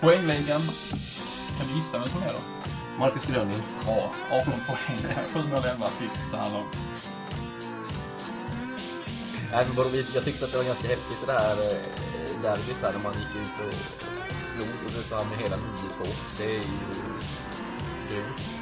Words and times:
Poängligan. 0.00 0.60
Kan 1.58 1.68
du 1.68 1.74
gissa 1.74 1.98
vem 1.98 2.08
som 2.08 2.22
är 2.22 2.32
då? 2.32 2.40
Marcus 2.98 3.26
Gröning. 3.26 3.62
Ja, 3.86 4.12
18 4.30 4.52
poäng. 4.66 5.26
7 5.34 5.42
mål, 5.42 5.64
11 5.64 5.86
assist 5.86 6.18
så 6.30 6.36
här 6.36 6.52
långt. 6.52 6.76
Nej, 9.52 9.66
men 9.66 9.76
bara, 9.76 9.86
jag 10.14 10.24
tyckte 10.24 10.44
att 10.44 10.52
det 10.52 10.58
var 10.58 10.64
ganska 10.64 10.88
häftigt 10.88 11.26
det 11.26 11.32
här 11.32 11.56
eh, 11.56 12.42
derbyt 12.42 12.76
här 12.82 12.92
när 12.92 13.02
man 13.02 13.12
gick 13.12 13.36
ut 13.36 13.66
och 13.66 13.74
slog 14.52 14.68
Ulricehamn 14.86 15.30
med 15.30 15.38
hela 15.38 15.56
9-2. 15.56 15.60
Det 16.38 16.44
är 16.44 16.50
ju 16.50 16.60
grymt. 18.10 18.57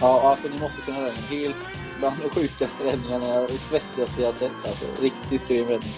Ja, 0.00 0.30
alltså 0.30 0.48
ni 0.48 0.58
måste 0.58 0.82
se 0.82 0.92
den 0.92 1.00
räddningen. 1.00 1.28
Helt 1.30 1.56
bland 1.98 2.16
de 2.22 2.28
sjukaste 2.30 2.84
räddningarna, 2.84 3.24
jag- 3.26 3.50
svettigaste 3.50 4.22
jag 4.22 4.34
sett 4.34 4.66
alltså. 4.66 5.02
Riktigt 5.02 5.48
grym 5.48 5.66
räddning. 5.66 5.92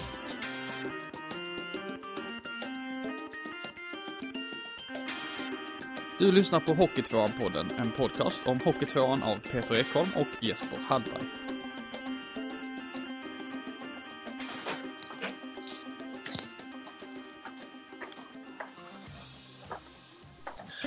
Du 6.19 6.33
lyssnar 6.33 6.61
på 6.61 6.73
Hockeytvåan-podden, 6.75 7.67
en 7.79 7.91
podcast 7.91 8.41
om 8.47 8.61
Hockeytvåan 8.65 9.23
av 9.23 9.37
Peter 9.37 9.75
Ekholm 9.75 10.09
och 10.17 10.27
Jesper 10.45 10.79
Hallberg. 10.89 11.23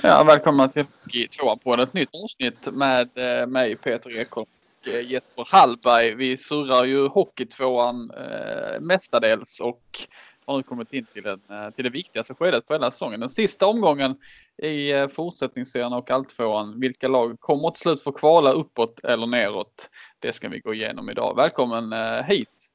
Ja, 0.06 0.24
välkomna 0.24 0.68
till 0.68 0.84
Hockeytvåan 1.04 1.58
på 1.58 1.74
ett 1.74 1.94
nytt 1.94 2.08
avsnitt 2.24 2.66
med 2.72 3.08
eh, 3.14 3.46
mig 3.46 3.76
Peter 3.76 4.20
Ekholm 4.20 4.46
och 4.80 4.88
eh, 4.88 5.10
Jesper 5.10 5.48
Hallberg. 5.50 6.14
Vi 6.14 6.36
surrar 6.36 6.84
ju 6.84 7.06
Hockeytvåan 7.08 8.10
eh, 8.10 8.80
mestadels 8.80 9.60
och 9.60 10.06
har 10.44 10.56
nu 10.56 10.62
kommit 10.62 10.92
in 10.92 11.06
till, 11.12 11.22
den, 11.22 11.40
eh, 11.50 11.70
till 11.70 11.84
det 11.84 11.90
viktigaste 11.90 12.34
skedet 12.34 12.66
på 12.66 12.72
hela 12.72 12.90
säsongen. 12.90 13.20
Den 13.20 13.28
sista 13.28 13.66
omgången 13.66 14.16
i 14.62 15.08
fortsättningsserien 15.08 15.92
och 15.92 16.10
alltvåan. 16.10 16.80
Vilka 16.80 17.08
lag 17.08 17.40
kommer 17.40 17.70
till 17.70 17.80
slut 17.80 18.02
få 18.02 18.12
kvala 18.12 18.52
uppåt 18.52 19.04
eller 19.04 19.26
neråt? 19.26 19.90
Det 20.18 20.32
ska 20.32 20.48
vi 20.48 20.58
gå 20.58 20.74
igenom 20.74 21.10
idag. 21.10 21.36
Välkommen 21.36 21.92
hit 22.24 22.70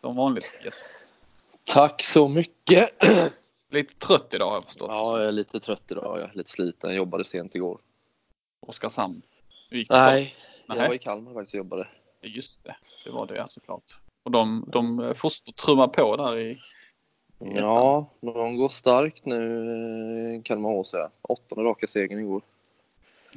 som 0.00 0.16
vanligt. 0.16 0.50
Tack 1.64 2.02
så 2.02 2.28
mycket. 2.28 2.90
Lite 3.70 3.94
trött 3.94 4.34
idag 4.34 4.46
har 4.46 4.54
jag 4.54 4.64
förstått. 4.64 4.88
Ja, 4.90 5.18
jag 5.18 5.28
är 5.28 5.32
lite 5.32 5.60
trött 5.60 5.82
idag. 5.90 6.20
Jag 6.20 6.30
är 6.30 6.34
lite 6.34 6.50
sliten. 6.50 6.90
Jag 6.90 6.96
jobbade 6.96 7.24
sent 7.24 7.54
igår. 7.54 7.80
Oskarshamn. 8.60 9.22
Nej, 9.70 9.86
Nej. 9.90 10.36
jag 10.66 10.88
var 10.88 10.94
i 10.94 10.98
Kalmar 10.98 11.34
faktiskt 11.34 11.54
och 11.54 11.58
jobbade. 11.58 11.88
Just 12.20 12.64
det, 12.64 12.76
det 13.04 13.10
var 13.10 13.26
det 13.26 13.44
såklart. 13.48 13.96
Och 14.22 14.30
de, 14.30 14.68
de 14.72 15.14
fortsätter 15.16 15.52
trumma 15.52 15.88
på 15.88 16.16
där 16.16 16.38
i... 16.38 16.60
Ja, 17.38 18.06
de 18.20 18.56
går 18.56 18.68
starkt 18.68 19.24
nu, 19.24 20.34
eh, 20.34 20.42
Kalmar 20.42 20.70
HC. 20.70 20.94
Åttonde 21.22 21.64
raka 21.64 21.86
segern 21.86 22.18
igår. 22.18 22.42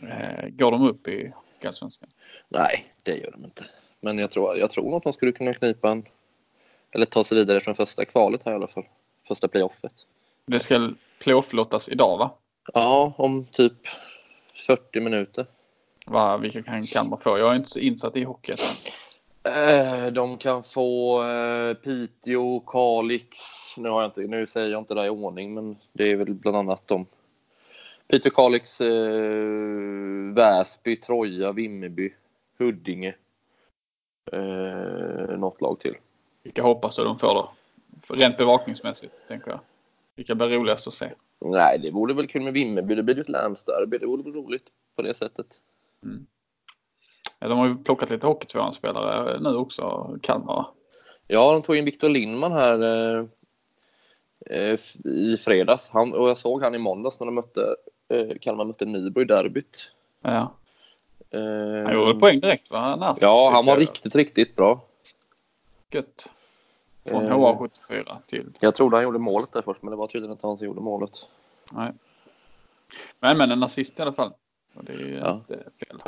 Eh, 0.02 0.50
går 0.50 0.72
de 0.72 0.88
upp 0.88 1.08
i 1.08 1.34
Allsvenskan? 1.66 2.10
Nej, 2.50 2.94
det 3.04 3.18
gör 3.18 3.32
de 3.32 3.46
inte. 3.46 3.66
Men 4.02 4.20
jag 4.20 4.32
tror, 4.32 4.58
jag 4.58 4.70
tror 4.70 4.98
att 4.98 5.04
de 5.04 5.14
skulle 5.14 5.32
kunna 5.32 5.54
knipa 5.54 5.92
en, 5.92 6.06
eller 6.92 7.06
ta 7.06 7.24
sig 7.24 7.38
vidare 7.38 7.60
från 7.60 7.76
första 7.76 8.06
kvalet 8.06 8.42
här 8.46 8.52
i 8.52 8.56
alla 8.56 8.68
fall. 8.68 8.86
Första 9.28 9.48
playoffet. 9.48 10.06
Det 10.46 10.60
ska 10.60 10.90
playoff-lottas 11.20 11.90
idag 11.90 12.18
va? 12.18 12.32
Ja, 12.74 13.14
om 13.18 13.46
typ 13.46 13.74
40 14.68 15.00
minuter. 15.00 15.46
va? 16.06 16.38
Vilka 16.38 16.64
kan 16.64 16.84
Kalmar 16.84 17.18
få? 17.18 17.38
Jag 17.38 17.52
är 17.52 17.56
inte 17.56 17.70
så 17.70 17.80
insatt 17.80 18.16
i 18.16 18.24
hockey. 18.24 18.56
Eh, 19.44 20.08
De 20.08 20.38
kan 20.38 20.64
få 20.64 21.24
eh, 21.24 21.74
Piteå, 21.74 22.60
Kalix. 22.60 23.28
Nu, 23.78 23.90
har 23.90 24.02
jag 24.02 24.08
inte, 24.10 24.22
nu 24.22 24.48
säger 24.48 24.70
jag 24.70 24.82
inte 24.82 24.94
det 24.94 25.06
i 25.06 25.10
ordning, 25.10 25.54
men 25.54 25.78
det 25.94 26.12
är 26.12 26.16
väl 26.16 26.34
bland 26.34 26.58
annat 26.58 26.88
de. 26.88 27.06
Piteå, 28.08 28.32
Kalix, 28.32 28.82
eh, 28.82 30.34
Väsby, 30.34 30.96
Troja, 30.96 31.52
Vimmerby, 31.52 32.14
Huddinge. 32.58 33.16
Eh, 34.32 35.38
något 35.38 35.62
lag 35.62 35.80
till. 35.80 35.96
Vilka 36.44 36.62
hoppas 36.64 36.96
du 36.96 37.04
de 37.04 37.20
får 37.20 37.34
då? 37.34 37.52
Rent 38.08 38.38
bevakningsmässigt 38.38 39.28
tänker 39.28 39.50
jag. 39.52 39.60
Vilka 40.16 40.36
blir 40.36 40.50
roligast 40.50 40.88
att 40.88 40.94
se? 40.94 41.12
Nej, 41.40 41.80
det 41.80 41.92
vore 41.92 42.14
väl 42.14 42.28
kul 42.28 42.42
med 42.42 42.54
Vimmerby. 42.54 42.96
Det 42.96 43.04
blir 43.04 43.16
ju 43.16 43.22
ett 43.22 43.30
länsderby. 43.30 43.98
Det 43.98 44.06
vore 44.06 44.24
väl 44.24 44.34
roligt 44.34 44.64
på 44.96 45.02
det 45.02 45.14
sättet. 45.14 45.48
Ja, 47.40 47.48
De 47.48 47.58
har 47.60 47.68
ju 47.68 47.78
plockat 47.78 48.10
lite 48.10 48.28
hockeytvåan-spelare 48.28 49.40
nu 49.40 49.56
också, 49.56 50.18
Kalmar. 50.22 50.66
Ja, 51.28 51.52
de 51.54 51.62
tog 51.62 51.76
in 51.76 51.86
Victor 51.86 52.10
Lindman 52.10 52.52
här 52.52 52.80
eh, 52.84 53.26
eh, 54.50 54.80
i 55.06 55.38
fredags. 55.38 55.90
Han, 55.90 56.14
och 56.14 56.30
jag 56.30 56.38
såg 56.38 56.64
han 56.64 56.76
i 56.76 56.78
måndags 56.78 57.20
när 57.20 57.26
de 57.26 57.36
mötte 57.36 57.76
eh, 58.10 58.38
Kalmar 58.42 58.66
mötte 58.66 58.86
Nybro 58.86 59.22
i 59.22 59.26
derbyt. 59.26 59.92
Ja. 60.22 60.54
Eh, 61.30 61.84
Han 61.86 61.94
gjorde 61.94 62.20
poäng 62.20 62.40
direkt 62.40 62.72
va? 62.72 62.96
Nass, 62.96 63.18
Ja, 63.22 63.50
han 63.54 63.66
var 63.66 63.74
jag. 63.74 63.82
riktigt, 63.82 64.16
riktigt 64.16 64.56
bra. 64.56 64.82
Gött. 65.92 66.30
Från 67.06 67.26
Eh. 67.26 67.32
HA74 67.38 68.18
till... 68.28 68.54
Jag 68.60 68.76
trodde 68.76 68.96
han 68.98 69.04
gjorde 69.04 69.20
målet 69.20 69.52
där 69.54 69.62
först, 69.62 69.82
men 69.84 69.92
det 69.92 69.98
var 69.98 70.08
tydligen 70.08 70.32
inte 70.32 70.48
han 70.48 70.58
som 70.58 70.66
gjorde 70.66 70.82
målet. 70.82 71.12
Nej. 71.72 71.92
Men, 73.20 73.38
men 73.38 73.52
en 73.52 73.64
assist 73.64 74.00
i 74.00 74.02
alla 74.02 74.14
fall. 74.14 74.34
Och 74.74 74.84
det 74.84 74.94
är 74.94 74.98
ju 74.98 75.16
Ja. 75.18 75.34
inte 75.34 75.58
fel. 75.58 76.02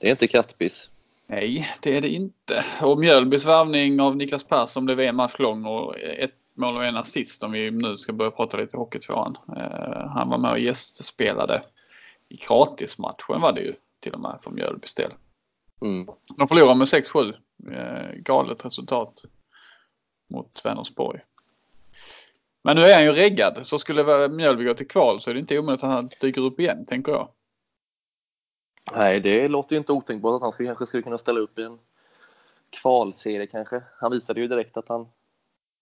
Det 0.00 0.06
är 0.06 0.10
inte 0.10 0.26
kattpiss. 0.28 0.90
Nej, 1.26 1.68
det 1.80 1.96
är 1.96 2.00
det 2.00 2.08
inte. 2.08 2.64
Och 2.82 2.98
Mjölbys 2.98 3.44
värvning 3.44 4.00
av 4.00 4.16
Niklas 4.16 4.44
Persson 4.44 4.84
blev 4.84 5.00
en 5.00 5.16
match 5.16 5.34
lång 5.38 5.64
och 5.64 5.98
ett 5.98 6.34
mål 6.54 6.76
och 6.76 6.84
en 6.84 6.96
assist 6.96 7.42
om 7.42 7.52
vi 7.52 7.70
nu 7.70 7.96
ska 7.96 8.12
börja 8.12 8.30
prata 8.30 8.56
lite 8.56 8.76
hockeytvåan. 8.76 9.38
Eh, 9.56 10.06
han 10.06 10.28
var 10.28 10.38
med 10.38 10.50
och 10.50 10.58
gästspelade 10.58 11.62
i 12.28 12.36
gratismatchen 12.36 13.40
var 13.40 13.52
det 13.52 13.60
ju 13.60 13.74
till 14.00 14.12
och 14.12 14.20
med 14.20 14.38
för 14.42 14.50
Mjölbys 14.50 14.94
del. 14.94 15.12
Mm. 15.82 16.08
De 16.36 16.48
förlorade 16.48 16.74
med 16.74 16.88
6-7. 16.88 17.34
Eh, 17.72 18.14
galet 18.16 18.64
resultat 18.64 19.22
mot 20.30 20.64
Vänersborg. 20.64 21.20
Men 22.62 22.76
nu 22.76 22.82
är 22.82 22.94
han 22.94 23.04
ju 23.04 23.12
reggad 23.12 23.66
så 23.66 23.78
skulle 23.78 24.28
Mjölby 24.28 24.64
gå 24.64 24.74
till 24.74 24.88
kval 24.88 25.20
så 25.20 25.30
är 25.30 25.34
det 25.34 25.40
inte 25.40 25.58
omöjligt 25.58 25.84
att 25.84 25.90
han 25.90 26.10
dyker 26.20 26.40
upp 26.40 26.60
igen 26.60 26.86
tänker 26.86 27.12
jag. 27.12 27.28
Nej, 28.94 29.20
det 29.20 29.48
låter 29.48 29.74
ju 29.74 29.78
inte 29.78 29.92
otänkbart 29.92 30.34
att 30.34 30.42
han 30.42 30.52
skulle, 30.52 30.68
kanske 30.68 30.86
skulle 30.86 31.02
kunna 31.02 31.18
ställa 31.18 31.40
upp 31.40 31.58
i 31.58 31.62
en 31.62 31.78
kvalserie 32.70 33.46
kanske. 33.46 33.82
Han 34.00 34.12
visade 34.12 34.40
ju 34.40 34.48
direkt 34.48 34.76
att 34.76 34.88
han, 34.88 35.08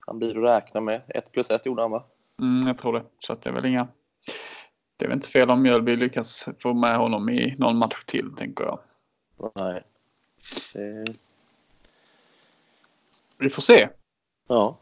han 0.06 0.18
blir 0.18 0.38
att 0.38 0.62
räkna 0.62 0.80
med. 0.80 1.02
1 1.08 1.32
plus 1.32 1.50
1 1.50 1.66
gjorde 1.66 1.82
han 1.82 1.90
va? 1.90 2.04
Mm, 2.40 2.66
jag 2.66 2.78
tror 2.78 2.92
det. 2.92 3.02
Så 3.18 3.32
att 3.32 3.42
det 3.42 3.50
är 3.50 3.54
väl 3.54 3.64
inga. 3.64 3.88
Det 4.96 5.04
är 5.04 5.08
väl 5.08 5.16
inte 5.16 5.28
fel 5.28 5.50
om 5.50 5.62
Mjölby 5.62 5.96
lyckas 5.96 6.48
få 6.58 6.74
med 6.74 6.96
honom 6.96 7.28
i 7.28 7.54
någon 7.58 7.78
match 7.78 8.04
till 8.06 8.34
tänker 8.36 8.64
jag. 8.64 8.80
Nej. 9.54 9.82
Det, 10.72 11.14
Vi 13.38 13.50
får 13.50 13.62
se. 13.62 13.88
Ja. 14.48 14.78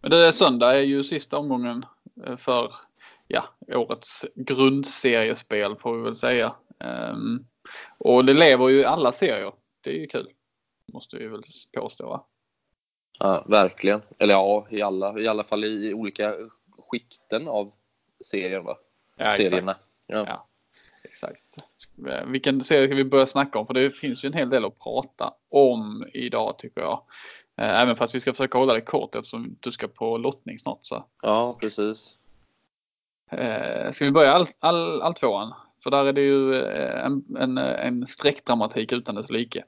Men 0.00 0.10
det 0.10 0.26
är 0.26 0.32
söndag 0.32 0.76
är 0.76 0.82
ju 0.82 1.04
sista 1.04 1.38
omgången 1.38 1.86
eh, 2.26 2.36
för 2.36 2.74
ja, 3.28 3.44
årets 3.68 4.26
grundseriespel 4.34 5.76
får 5.76 5.96
vi 5.96 6.02
väl 6.02 6.16
säga. 6.16 6.54
Ehm, 6.78 7.44
och 7.98 8.24
det 8.24 8.34
lever 8.34 8.68
ju 8.68 8.80
i 8.80 8.84
alla 8.84 9.12
serier. 9.12 9.52
Det 9.80 9.90
är 9.90 9.94
ju 9.94 10.06
kul. 10.06 10.28
Måste 10.92 11.16
vi 11.16 11.26
väl 11.26 11.42
påstå 11.76 12.08
va? 12.08 12.26
ja, 13.20 13.44
verkligen. 13.48 14.02
Eller 14.18 14.34
ja, 14.34 14.66
i 14.70 14.82
alla, 14.82 15.18
i 15.18 15.28
alla 15.28 15.44
fall 15.44 15.64
i 15.64 15.94
olika 15.94 16.34
skikten 16.78 17.48
av 17.48 17.72
serien 18.24 18.64
va? 18.64 18.78
Ja, 19.16 19.36
Serierna. 19.36 19.76
Ja. 20.06 20.24
Ja. 20.26 20.48
Exakt. 21.04 21.56
Eh, 22.08 22.26
Vilken 22.26 22.64
serie 22.64 22.86
ska 22.86 22.94
vi 22.94 23.04
börja 23.04 23.26
snacka 23.26 23.58
om? 23.58 23.66
För 23.66 23.74
det 23.74 23.90
finns 23.90 24.24
ju 24.24 24.26
en 24.26 24.32
hel 24.32 24.50
del 24.50 24.64
att 24.64 24.78
prata 24.78 25.34
om 25.48 26.06
idag 26.12 26.58
tycker 26.58 26.80
jag. 26.80 27.02
Eh, 27.60 27.80
Även 27.82 27.96
fast 27.96 28.14
vi 28.14 28.20
ska 28.20 28.32
försöka 28.32 28.58
hålla 28.58 28.74
det 28.74 28.80
kort 28.80 29.14
eftersom 29.14 29.56
du 29.60 29.70
ska 29.70 29.88
på 29.88 30.18
lottning 30.18 30.58
snart. 30.58 30.78
Så. 30.82 31.04
ja, 31.22 31.56
precis. 31.60 32.14
Eh, 33.30 33.90
Ska 33.90 34.04
vi 34.04 34.10
börja 34.10 34.32
all, 34.32 34.46
all, 34.58 35.02
all 35.02 35.14
tvåan? 35.14 35.54
För 35.82 35.90
där 35.90 36.04
är 36.04 36.12
det 36.12 36.20
ju 36.20 36.54
eh, 36.54 37.04
en, 37.06 37.24
en, 37.38 37.58
en 37.58 38.06
streckdramatik 38.06 38.92
utan 38.92 39.14
dess 39.14 39.30
like. 39.30 39.64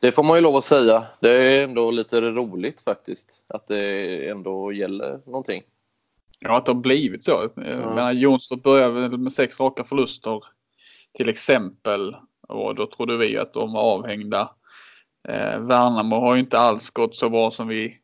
Det 0.00 0.12
får 0.12 0.22
man 0.22 0.36
ju 0.36 0.42
lov 0.42 0.56
att 0.56 0.64
säga. 0.64 1.06
Det 1.20 1.30
är 1.30 1.64
ändå 1.64 1.90
lite 1.90 2.20
roligt 2.20 2.80
faktiskt. 2.80 3.42
Att 3.48 3.66
det 3.66 4.28
ändå 4.28 4.72
gäller 4.72 5.20
någonting. 5.26 5.62
Ja, 6.38 6.56
att 6.56 6.66
det 6.66 6.72
har 6.72 6.80
blivit 6.80 7.24
så. 7.24 7.50
Menar, 7.54 8.12
Jonstorp 8.12 8.62
började 8.62 9.18
med 9.18 9.32
sex 9.32 9.60
raka 9.60 9.84
förluster 9.84 10.44
till 11.12 11.28
exempel. 11.28 12.16
Och 12.48 12.74
då 12.74 12.86
trodde 12.86 13.16
vi 13.16 13.38
att 13.38 13.52
de 13.52 13.72
var 13.72 13.82
avhängda. 13.82 14.54
Eh, 15.28 15.60
Värnamo 15.60 16.16
har 16.20 16.34
ju 16.34 16.40
inte 16.40 16.58
alls 16.58 16.90
gått 16.90 17.16
så 17.16 17.30
bra 17.30 17.50
som 17.50 17.68
vi 17.68 17.96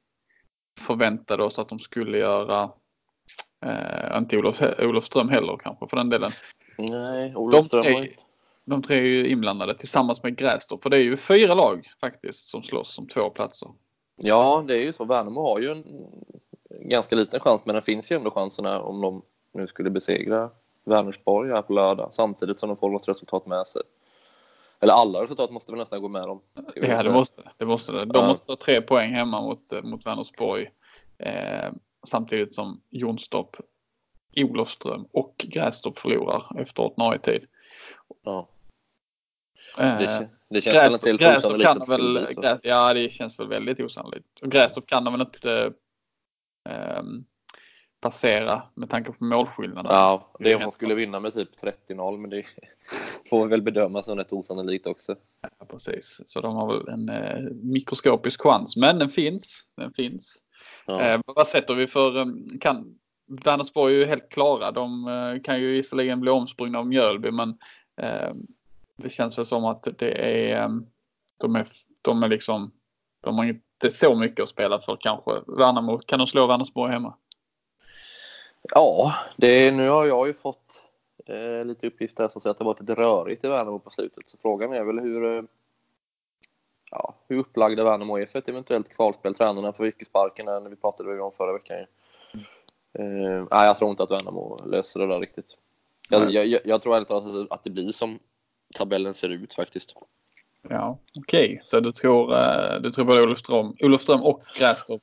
förväntade 0.80 1.44
oss 1.44 1.58
att 1.58 1.68
de 1.68 1.78
skulle 1.78 2.18
göra. 2.18 2.70
Eh, 3.66 4.18
inte 4.18 4.38
Olof, 4.38 4.62
Olofström 4.78 5.28
heller 5.28 5.56
kanske 5.56 5.86
för 5.88 5.96
den 5.96 6.08
delen. 6.10 6.30
Nej, 6.78 7.30
De 7.30 7.36
Olofström 7.36 7.82
tre- 7.82 7.92
har 7.94 8.02
inte... 8.02 8.14
de 8.64 8.82
tre 8.82 8.96
är 8.96 9.02
ju 9.02 9.26
inblandade 9.28 9.74
tillsammans 9.74 10.22
med 10.22 10.36
Grästorp. 10.36 10.82
För 10.82 10.90
det 10.90 10.96
är 10.96 11.00
ju 11.02 11.16
fyra 11.16 11.54
lag 11.54 11.90
faktiskt 12.00 12.48
som 12.48 12.62
slåss 12.62 12.98
om 12.98 13.06
två 13.08 13.30
platser. 13.30 13.68
Ja, 14.16 14.64
det 14.68 14.74
är 14.74 14.82
ju 14.82 14.92
så. 14.92 15.04
Värnamo 15.04 15.40
har 15.42 15.58
ju 15.58 15.70
en 15.70 15.84
ganska 16.88 17.16
liten 17.16 17.40
chans, 17.40 17.62
men 17.66 17.74
det 17.74 17.82
finns 17.82 18.12
ju 18.12 18.16
ändå 18.16 18.30
chanserna 18.30 18.80
om 18.80 19.00
de 19.00 19.22
nu 19.54 19.66
skulle 19.66 19.90
besegra 19.90 20.50
Vänersborg 20.84 21.50
här 21.50 21.62
på 21.62 21.72
lördag 21.72 22.08
samtidigt 22.12 22.60
som 22.60 22.68
de 22.68 22.76
får 22.76 22.90
något 22.90 23.08
resultat 23.08 23.46
med 23.46 23.66
sig. 23.66 23.82
Eller 24.80 24.92
alla 24.92 25.22
resultat 25.22 25.50
måste 25.50 25.72
väl 25.72 25.78
nästan 25.78 26.02
gå 26.02 26.08
med 26.08 26.22
dem. 26.22 26.42
Ja, 26.74 27.02
det 27.02 27.12
måste 27.12 27.42
det. 27.58 27.66
måste. 27.66 27.92
De 27.92 28.10
ja. 28.14 28.28
måste 28.28 28.52
ha 28.52 28.56
tre 28.56 28.82
poäng 28.82 29.12
hemma 29.12 29.40
mot, 29.40 29.84
mot 29.84 30.06
Vänersborg 30.06 30.70
eh, 31.18 31.72
samtidigt 32.06 32.54
som 32.54 32.80
Jonstorp, 32.90 33.56
Olofström 34.36 35.06
och 35.12 35.34
Grästorp 35.48 35.98
förlorar 35.98 36.60
efter 36.60 36.82
ordinarie 36.82 37.18
tid. 37.18 37.46
Ja. 38.24 38.48
Eh, 39.78 39.98
det, 39.98 40.30
det 40.48 40.60
känns 40.60 40.76
väl 40.76 40.92
inte 40.94 41.08
helt 41.08 41.44
att 41.44 41.88
det 41.88 41.96
väl, 41.96 42.26
Gräs, 42.36 42.60
Ja, 42.62 42.94
det 42.94 43.12
känns 43.12 43.40
väl 43.40 43.48
väldigt 43.48 43.80
osannolikt. 43.80 44.40
Och 44.42 44.50
Grästorp 44.50 44.86
kan 44.86 45.04
de 45.04 45.12
väl 45.12 45.20
inte 45.20 45.72
eh, 46.68 47.02
passera 48.00 48.62
med 48.74 48.90
tanke 48.90 49.12
på 49.12 49.24
målskillnaden. 49.24 49.92
Ja, 49.92 50.32
det 50.38 50.52
är 50.52 50.56
om 50.56 50.62
de 50.62 50.72
skulle 50.72 50.94
vinna 50.94 51.20
med 51.20 51.34
typ 51.34 51.62
30-0, 51.88 52.18
men 52.18 52.30
det 52.30 52.46
får 53.30 53.48
väl 53.48 53.62
bedömas 53.62 54.06
som 54.06 54.18
rätt 54.18 54.32
osannolikt 54.32 54.86
också. 54.86 55.16
Ja, 55.58 55.66
precis, 55.66 56.22
så 56.26 56.40
de 56.40 56.56
har 56.56 56.74
väl 56.74 56.88
en 56.88 57.08
eh, 57.08 57.52
mikroskopisk 57.62 58.42
chans, 58.42 58.76
men 58.76 58.98
den 58.98 59.10
finns. 59.10 59.72
Den 59.76 59.92
finns. 59.92 60.42
Ja. 60.86 61.00
Eh, 61.00 61.20
vad 61.26 61.48
sätter 61.48 61.74
vi 61.74 61.86
för, 61.86 62.18
eh, 62.18 62.26
kan, 62.60 62.98
Vänersborg 63.26 63.94
är 63.94 63.98
ju 63.98 64.04
helt 64.04 64.28
klara. 64.28 64.70
De 64.70 65.08
eh, 65.08 65.42
kan 65.42 65.60
ju 65.60 65.72
visserligen 65.72 66.20
bli 66.20 66.30
omsprungna 66.30 66.78
av 66.78 66.86
Mjölby, 66.86 67.30
men 67.30 67.58
eh, 67.96 68.34
det 68.96 69.10
känns 69.10 69.38
väl 69.38 69.46
som 69.46 69.64
att 69.64 69.88
det 69.98 70.10
är, 70.10 70.62
eh, 70.62 70.70
de 71.36 71.56
är, 71.56 71.66
de 72.02 72.22
är 72.22 72.28
liksom, 72.28 72.72
de 73.20 73.38
har 73.38 73.44
inte 73.44 73.90
så 73.90 74.14
mycket 74.14 74.42
att 74.42 74.48
spela 74.48 74.80
för 74.80 74.96
kanske. 75.00 75.30
Värnamo, 75.46 75.98
kan 75.98 76.18
de 76.18 76.26
slå 76.26 76.46
Vänersborg 76.46 76.92
hemma? 76.92 77.14
Ja, 78.62 79.14
det, 79.36 79.70
nu 79.70 79.88
har 79.88 80.06
jag 80.06 80.26
ju 80.26 80.34
fått 80.34 80.65
eh, 81.28 81.64
lite 81.64 81.86
uppgifter 81.86 82.28
som 82.28 82.40
säger 82.40 82.50
att 82.50 82.58
det 82.58 82.64
varit 82.64 82.80
lite 82.80 82.94
rörigt 82.94 83.44
i 83.44 83.48
Värnamo 83.48 83.78
på 83.78 83.90
slutet. 83.90 84.30
Så 84.30 84.38
frågan 84.42 84.72
är 84.72 84.84
väl 84.84 84.98
hur, 84.98 85.36
eh, 85.36 85.42
ja, 86.90 87.14
hur 87.28 87.38
upplagda 87.38 87.84
Värnamo 87.84 88.18
är 88.18 88.26
för 88.26 88.38
ett 88.38 88.48
eventuellt 88.48 88.88
kvalspel. 88.88 89.34
Tränarna 89.34 89.72
får 89.72 89.86
yrkesparken 89.86 90.46
när 90.46 90.60
vi 90.60 90.76
pratade 90.76 91.20
om 91.20 91.32
förra 91.32 91.52
veckan. 91.52 91.76
Eh, 92.98 93.46
nej, 93.50 93.66
jag 93.66 93.76
tror 93.76 93.90
inte 93.90 94.02
att 94.02 94.10
Värnamo 94.10 94.58
löser 94.66 95.00
det 95.00 95.06
där 95.06 95.20
riktigt. 95.20 95.56
Jag, 96.08 96.30
jag, 96.30 96.60
jag, 96.64 96.82
tror 96.82 96.96
ärligt 96.96 97.08
talat 97.08 97.52
att 97.52 97.64
det 97.64 97.70
blir 97.70 97.92
som 97.92 98.18
tabellen 98.74 99.14
ser 99.14 99.28
ut 99.28 99.54
faktiskt. 99.54 99.94
Ja, 100.62 100.98
okej. 101.14 101.46
Okay. 101.46 101.58
Så 101.62 101.80
du 101.80 101.92
tror, 101.92 102.28
du 102.78 102.90
tror 102.90 103.04
både 103.04 103.22
Olofström, 103.22 103.76
Olofström 103.80 104.22
och 104.22 104.42
Grästorp 104.58 105.02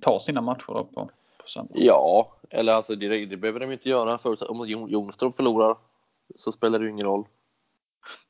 tar 0.00 0.18
sina 0.18 0.40
matcher 0.40 0.66
då 0.66 0.84
på 0.84 1.10
sen. 1.48 1.68
Ja, 1.74 2.37
eller 2.50 2.72
alltså 2.72 2.94
det, 2.94 3.26
det 3.26 3.36
behöver 3.36 3.60
de 3.60 3.72
inte 3.72 3.88
göra. 3.88 4.18
För 4.18 4.50
om 4.50 4.68
Jonstorp 4.68 5.36
förlorar 5.36 5.76
så 6.36 6.52
spelar 6.52 6.78
det 6.78 6.84
ju 6.84 6.90
ingen 6.90 7.06
roll. 7.06 7.24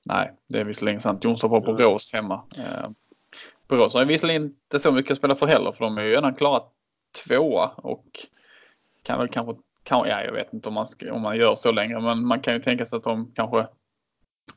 Nej, 0.06 0.32
det 0.46 0.60
är 0.60 0.64
visserligen 0.64 1.00
sant. 1.00 1.24
Jonstorp 1.24 1.50
har 1.50 1.60
Borås 1.60 2.12
hemma. 2.12 2.42
Eh, 2.56 2.90
Borås 3.68 3.94
har 3.94 4.04
visserligen 4.04 4.44
inte 4.44 4.80
så 4.80 4.92
mycket 4.92 5.12
att 5.12 5.18
spela 5.18 5.34
för 5.34 5.46
heller 5.46 5.72
för 5.72 5.84
de 5.84 5.98
är 5.98 6.02
ju 6.02 6.10
redan 6.10 6.34
klarat 6.34 6.72
tvåa 7.24 7.68
och 7.68 8.06
kan 9.02 9.18
väl 9.18 9.28
kanske, 9.28 9.62
kan, 9.82 10.08
ja 10.08 10.24
jag 10.24 10.32
vet 10.32 10.52
inte 10.52 10.68
om 10.68 10.74
man, 10.74 10.86
ska, 10.86 11.12
om 11.12 11.20
man 11.22 11.36
gör 11.36 11.54
så 11.54 11.72
längre 11.72 12.00
men 12.00 12.26
man 12.26 12.40
kan 12.40 12.54
ju 12.54 12.60
tänka 12.60 12.86
sig 12.86 12.96
att 12.96 13.02
de 13.02 13.32
kanske 13.34 13.66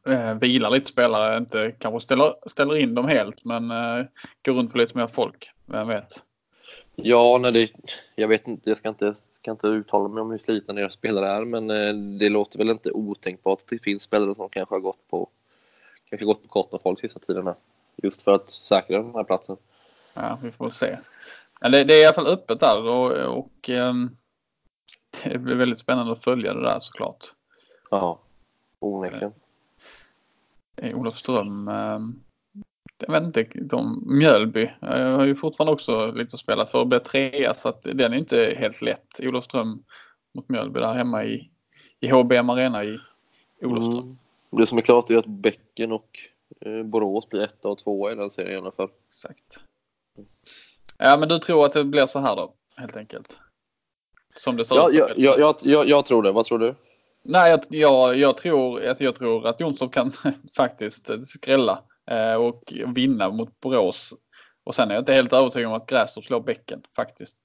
eh, 0.07 0.33
vilar 0.33 0.69
lite 0.69 0.89
spelare, 0.89 1.37
inte 1.37 1.71
kanske 1.79 1.99
ställer, 1.99 2.33
ställer 2.47 2.77
in 2.77 2.95
dem 2.95 3.07
helt 3.07 3.45
men 3.45 3.71
eh, 3.71 4.05
går 4.45 4.53
runt 4.53 4.71
på 4.71 4.77
lite 4.77 4.97
mer 4.97 5.07
folk, 5.07 5.51
vem 5.65 5.87
vet. 5.87 6.23
Ja, 6.95 7.37
nej, 7.41 7.51
det, 7.51 7.71
jag 8.15 8.27
vet 8.27 8.47
inte, 8.47 8.69
jag 8.69 8.77
ska 8.77 8.89
inte, 8.89 9.13
ska 9.13 9.51
inte 9.51 9.67
uttala 9.67 10.07
mig 10.07 10.21
om 10.21 10.31
hur 10.31 10.37
slitna 10.37 10.73
deras 10.73 10.93
spelare 10.93 11.27
är, 11.27 11.45
men 11.45 11.69
eh, 11.69 11.93
det 12.19 12.29
låter 12.29 12.57
väl 12.57 12.69
inte 12.69 12.91
otänkbart 12.91 13.61
att 13.61 13.67
det 13.67 13.79
finns 13.79 14.03
spelare 14.03 14.35
som 14.35 14.49
kanske 14.49 14.75
har 14.75 14.79
gått 14.79 15.09
på, 15.09 15.29
kanske 16.09 16.25
gått 16.25 16.41
på 16.41 16.47
kort 16.47 16.71
med 16.71 16.81
folk 16.81 16.99
sista 16.99 17.19
tiderna. 17.19 17.55
Just 17.95 18.21
för 18.21 18.35
att 18.35 18.49
säkra 18.49 19.03
den 19.03 19.15
här 19.15 19.23
platsen. 19.23 19.57
Ja, 20.13 20.39
vi 20.43 20.51
får 20.51 20.69
se. 20.69 20.97
Ja, 21.61 21.69
det, 21.69 21.83
det 21.83 21.93
är 21.93 22.01
i 22.01 22.05
alla 22.05 22.13
fall 22.13 22.27
öppet 22.27 22.59
där 22.59 22.89
och, 22.89 23.37
och 23.37 23.69
um, 23.69 24.17
det 25.23 25.37
blir 25.37 25.55
väldigt 25.55 25.79
spännande 25.79 26.11
att 26.11 26.23
följa 26.23 26.53
det 26.53 26.61
där 26.61 26.79
såklart. 26.79 27.33
Ja, 27.89 28.19
onekligen. 28.79 29.33
Eh, 30.75 30.97
Olofström 30.97 31.67
um, 31.67 32.23
jag 33.07 33.11
vet 33.13 33.23
inte, 33.23 33.47
de, 33.61 34.03
Mjölby 34.05 34.71
jag 34.79 35.07
har 35.07 35.25
ju 35.25 35.35
fortfarande 35.35 35.73
också 35.73 36.11
lite 36.11 36.33
att 36.33 36.39
spela 36.39 36.65
för 36.65 36.81
att 36.81 36.87
bli 36.87 36.99
trea 36.99 37.53
så 37.53 37.69
att 37.69 37.83
den 37.83 38.13
är 38.13 38.17
inte 38.17 38.55
helt 38.57 38.81
lätt. 38.81 39.19
Olofström 39.19 39.83
mot 40.33 40.49
Mjölby 40.49 40.79
där 40.79 40.93
hemma 40.93 41.23
i, 41.23 41.49
i 41.99 42.07
HBM 42.07 42.49
Arena 42.49 42.83
i 42.83 42.99
Olofström. 43.61 44.03
Mm. 44.03 44.17
Det 44.51 44.65
som 44.65 44.77
är 44.77 44.81
klart 44.81 45.09
är 45.09 45.17
att 45.17 45.25
Bäcken 45.25 45.91
och 45.91 46.19
eh, 46.59 46.83
Borås 46.83 47.29
blir 47.29 47.41
etta 47.41 47.69
och 47.69 47.77
tvåa 47.77 48.11
i 48.11 48.15
den 48.15 48.29
serien 48.29 48.53
i 48.53 48.57
alla 48.57 48.71
fall. 48.71 48.89
Exakt. 49.09 49.59
Ja 50.97 51.17
men 51.17 51.29
du 51.29 51.39
tror 51.39 51.65
att 51.65 51.73
det 51.73 51.83
blir 51.83 52.05
så 52.05 52.19
här 52.19 52.35
då 52.35 52.53
helt 52.75 52.97
enkelt? 52.97 53.39
Som 54.35 54.57
det 54.57 54.65
ser 54.65 54.75
ja, 54.75 54.89
ut? 54.89 54.95
Ja, 54.97 55.13
jag, 55.17 55.39
jag, 55.39 55.55
jag, 55.61 55.87
jag 55.87 56.05
tror 56.05 56.23
det. 56.23 56.31
Vad 56.31 56.45
tror 56.45 56.59
du? 56.59 56.75
Nej, 57.23 57.51
jag, 57.51 57.61
jag, 57.69 58.17
jag, 58.17 58.37
tror, 58.37 58.87
alltså 58.87 59.03
jag 59.03 59.15
tror 59.15 59.47
att 59.47 59.59
Jonsson 59.59 59.89
kan 59.89 60.11
faktiskt 60.55 61.09
skrälla. 61.27 61.83
Eh, 62.11 62.35
och 62.35 62.73
vinna 62.95 63.29
mot 63.29 63.59
Borås. 63.59 64.13
Och 64.63 64.75
sen 64.75 64.89
är 64.89 64.95
jag 64.95 65.01
inte 65.01 65.13
helt 65.13 65.33
övertygad 65.33 65.67
om 65.67 65.77
att 65.77 65.87
Grästorp 65.87 66.25
slår 66.25 66.39
bäcken 66.41 66.83
faktiskt. 66.95 67.37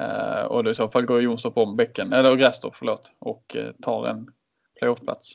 Eh, 0.00 0.44
och 0.44 0.64
då 0.64 0.70
i 0.70 0.74
så 0.74 0.88
fall 0.88 1.04
går 1.04 1.22
Jonsson 1.22 1.52
om 1.54 1.76
bäcken, 1.76 2.12
eller 2.12 2.36
Grästorp 2.36 2.76
förlåt, 2.76 3.12
och 3.18 3.56
eh, 3.56 3.72
tar 3.82 4.06
en 4.06 4.30
playoffplats. 4.78 5.32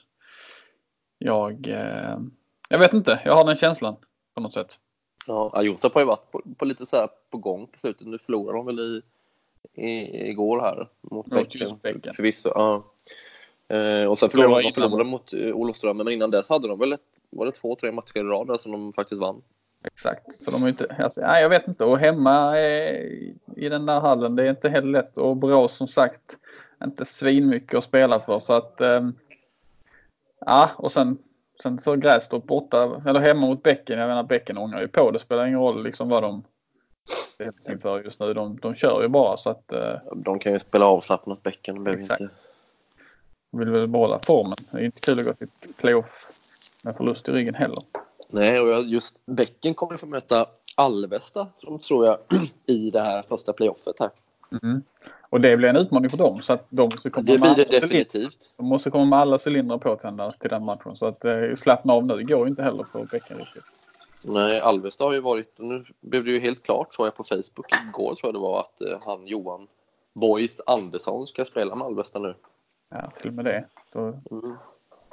Jag, 1.18 1.68
jag 2.69 2.80
vet 2.80 2.94
inte, 2.94 3.22
jag 3.25 3.36
har 3.36 3.46
den 3.46 3.56
känslan 3.56 3.96
på 4.36 4.42
något 4.42 4.54
sätt. 4.54 4.80
Ja, 5.28 5.63
Jonstorp 5.63 5.94
har 5.94 6.02
ju 6.02 6.07
varit 6.07 6.31
på, 6.31 6.42
på, 6.57 6.66
lite 6.66 6.86
så 6.86 6.98
här 6.98 7.10
på 7.30 7.38
gång 7.38 7.68
på 7.68 7.80
slutet. 7.80 8.07
Nu 8.07 8.18
förlorade 8.18 8.57
de 8.57 8.66
väl 8.66 8.80
i, 8.80 9.02
i, 9.81 10.30
igår 10.30 10.62
här 10.62 10.90
mot, 11.02 11.28
mot 11.28 11.30
Bäcken. 11.30 11.80
bäcken. 11.81 12.13
Förvisso, 12.13 12.50
ja. 12.56 12.92
Och 14.10 14.19
sen 14.19 14.30
förlorade 14.30 14.63
de 14.63 14.74
förlorade 14.74 15.10
mot 15.10 15.34
Olofström, 15.34 15.98
men 15.98 16.12
innan 16.12 16.31
dess 16.31 16.50
hade 16.50 16.68
de 16.68 16.80
väl 16.80 16.94
ett 16.94 17.15
var 17.30 17.45
det 17.45 17.51
två, 17.51 17.76
tre 17.76 17.92
matcher 17.92 18.18
i 18.18 18.23
rad 18.23 18.61
som 18.61 18.71
de 18.71 18.94
faktiskt 18.94 19.21
vann. 19.21 19.42
Exakt, 19.83 20.35
så 20.35 20.52
de 20.52 20.64
är 20.64 20.68
inte, 20.68 20.95
alltså, 21.00 21.21
nej, 21.21 21.42
jag 21.42 21.50
vet 21.50 21.68
inte. 21.68 21.85
Och 21.85 22.00
hemma 22.00 22.59
i 22.59 23.69
den 23.69 23.85
där 23.85 24.00
hallen, 24.00 24.35
det 24.35 24.44
är 24.44 24.50
inte 24.50 24.69
heller 24.69 24.92
lätt. 24.92 25.18
Och 25.18 25.38
Borås 25.38 25.73
som 25.73 25.88
sagt, 25.88 26.38
inte 26.83 27.06
svinmycket 27.06 27.78
att 27.78 27.83
spela 27.83 28.19
för. 28.19 28.40
Så 28.40 28.54
att, 28.54 28.81
ähm, 28.81 29.14
ja, 30.45 30.69
och 30.78 30.92
sen, 30.92 31.18
sen 31.64 31.80
så 31.80 31.95
Grästorp 31.95 32.44
borta, 32.44 33.02
eller 33.06 33.19
hemma 33.19 33.47
mot 33.47 33.64
Bäcken. 33.64 34.00
Jag 34.00 34.07
menar 34.07 34.23
Bäcken 34.23 34.57
ångar 34.57 34.81
ju 34.81 34.88
på. 34.88 35.11
Det 35.11 35.19
spelar 35.19 35.45
ingen 35.45 35.59
roll 35.59 35.83
liksom 35.83 36.09
vad 36.09 36.23
de 36.23 36.44
ställs 37.33 37.69
inför 37.69 38.04
just 38.04 38.19
nu. 38.19 38.33
De, 38.33 38.59
de 38.61 38.76
kör 38.76 39.02
ju 39.02 39.07
bara 39.07 39.38
så 39.38 39.50
att. 39.50 39.71
Äh, 39.71 39.95
de 40.16 40.40
kan 40.40 40.54
ju 40.54 40.59
spela 40.59 40.85
avslappnat 40.85 41.44
Bäcken. 41.44 41.88
Exakt. 41.88 42.21
Inte... 42.21 42.33
De 43.52 43.59
vill 43.59 43.69
väl 43.69 43.88
behålla 43.88 44.19
formen. 44.19 44.57
Det 44.71 44.78
är 44.78 44.83
inte 44.83 45.00
kul 45.00 45.19
att 45.19 45.26
gå 45.26 45.33
till 45.33 45.50
playoff 45.78 46.31
med 46.85 46.95
förlust 46.95 47.30
i 47.30 47.31
ryggen 47.31 47.56
heller. 47.56 47.83
Nej, 48.30 48.59
och 48.59 48.83
just 48.83 49.25
Bäcken 49.25 49.73
kommer 49.73 49.97
få 49.97 50.06
möta 50.06 50.45
Alvesta 50.75 51.47
som 51.56 51.80
tror 51.80 52.06
jag 52.06 52.18
i 52.65 52.92
det 52.92 53.01
här 53.01 53.21
första 53.21 53.54
playoffet 53.54 53.99
här. 53.99 54.09
Mm. 54.63 54.83
Och 55.30 55.42
det 55.42 55.57
blir 55.57 55.69
en 55.69 55.75
utmaning 55.75 56.09
för 56.09 56.18
dem 56.18 56.42
så 56.42 56.54
att 56.54 56.65
de 56.69 56.83
måste 56.83 57.09
komma 57.09 57.25
Det 57.25 57.37
blir 57.37 57.56
det 57.56 57.80
definitivt. 57.80 58.54
De 58.57 58.65
måste 58.65 58.92
komma 58.92 59.06
med 59.06 59.19
alla 59.19 59.39
cylindrar 59.45 59.77
påtända 59.77 60.30
till 60.30 60.49
den 60.49 60.65
matchen 60.65 60.95
så 60.95 61.06
att 61.06 61.25
eh, 61.25 61.56
slappna 61.56 61.94
av 61.94 62.06
nu 62.06 62.15
det 62.15 62.23
går 62.23 62.47
inte 62.47 62.63
heller 62.63 62.83
för 62.83 63.06
Bäcken 63.06 63.37
riktigt. 63.37 63.63
Nej, 64.21 64.59
Alvesta 64.59 65.04
har 65.04 65.13
ju 65.13 65.19
varit, 65.19 65.54
nu 65.57 65.85
blev 66.01 66.25
det 66.25 66.31
ju 66.31 66.39
helt 66.39 66.63
klart 66.63 66.94
så 66.94 67.06
jag 67.06 67.15
på 67.15 67.23
Facebook 67.23 67.73
igår 67.89 68.15
tror 68.15 68.27
jag 68.27 68.33
det 68.33 68.39
var 68.39 68.59
att 68.59 68.81
eh, 68.81 68.99
han 69.06 69.27
Johan 69.27 69.68
Boys 70.13 70.61
Andersson 70.65 71.27
ska 71.27 71.45
spela 71.45 71.75
med 71.75 71.87
Alvesta 71.87 72.19
nu. 72.19 72.35
Ja, 72.89 73.11
till 73.18 73.27
och 73.27 73.33
med 73.33 73.45
det. 73.45 73.65
Då, 73.94 73.99
mm 74.31 74.57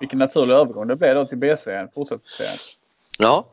vilken 0.02 0.18
naturlig 0.18 0.54
övergång 0.54 0.86
det 0.86 0.96
blev 0.96 1.14
då 1.14 1.24
till 1.24 1.38
BC, 1.38 1.88
fortsättningsserien. 1.94 2.58
Ja. 3.18 3.46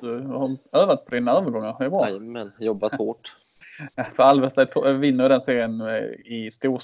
Du 0.00 0.20
har 0.20 0.56
övat 0.72 1.04
på 1.06 1.14
dina 1.14 1.32
övergångar, 1.32 1.76
det 1.78 1.84
är 1.84 1.88
bra. 1.88 2.08
Jajamän, 2.08 2.52
jobbat 2.58 2.96
hårt. 2.96 3.36
För 4.16 4.22
Alvesta 4.22 4.92
vinner 4.92 5.28
den 5.28 5.40
serien 5.40 5.80
eh, 5.80 6.04
i 6.24 6.50
stor 6.52 6.82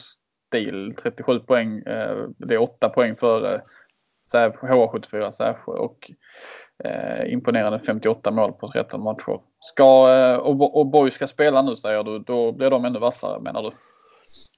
stil, 0.49 0.95
37 1.03 1.41
poäng. 1.41 1.79
Eh, 1.79 2.29
det 2.39 2.55
är 2.55 2.59
8 2.59 2.89
poäng 2.89 3.17
för 3.17 3.63
H74 4.33 5.31
Sävsjö 5.31 5.73
och 5.73 6.11
eh, 6.85 7.33
imponerande 7.33 7.79
58 7.79 8.31
mål 8.31 8.53
på 8.53 8.69
13 8.69 9.03
matcher. 9.03 9.41
Ska, 9.61 10.39
och, 10.39 10.77
och 10.81 10.87
Borg 10.87 11.11
ska 11.11 11.27
spela 11.27 11.63
nu 11.63 11.77
säger 11.77 12.05
du, 12.05 12.19
då 12.19 12.53
blir 12.53 12.71
de 12.71 12.85
ännu 12.85 12.99
vassare 12.99 13.41
menar 13.41 13.63
du? 13.63 13.71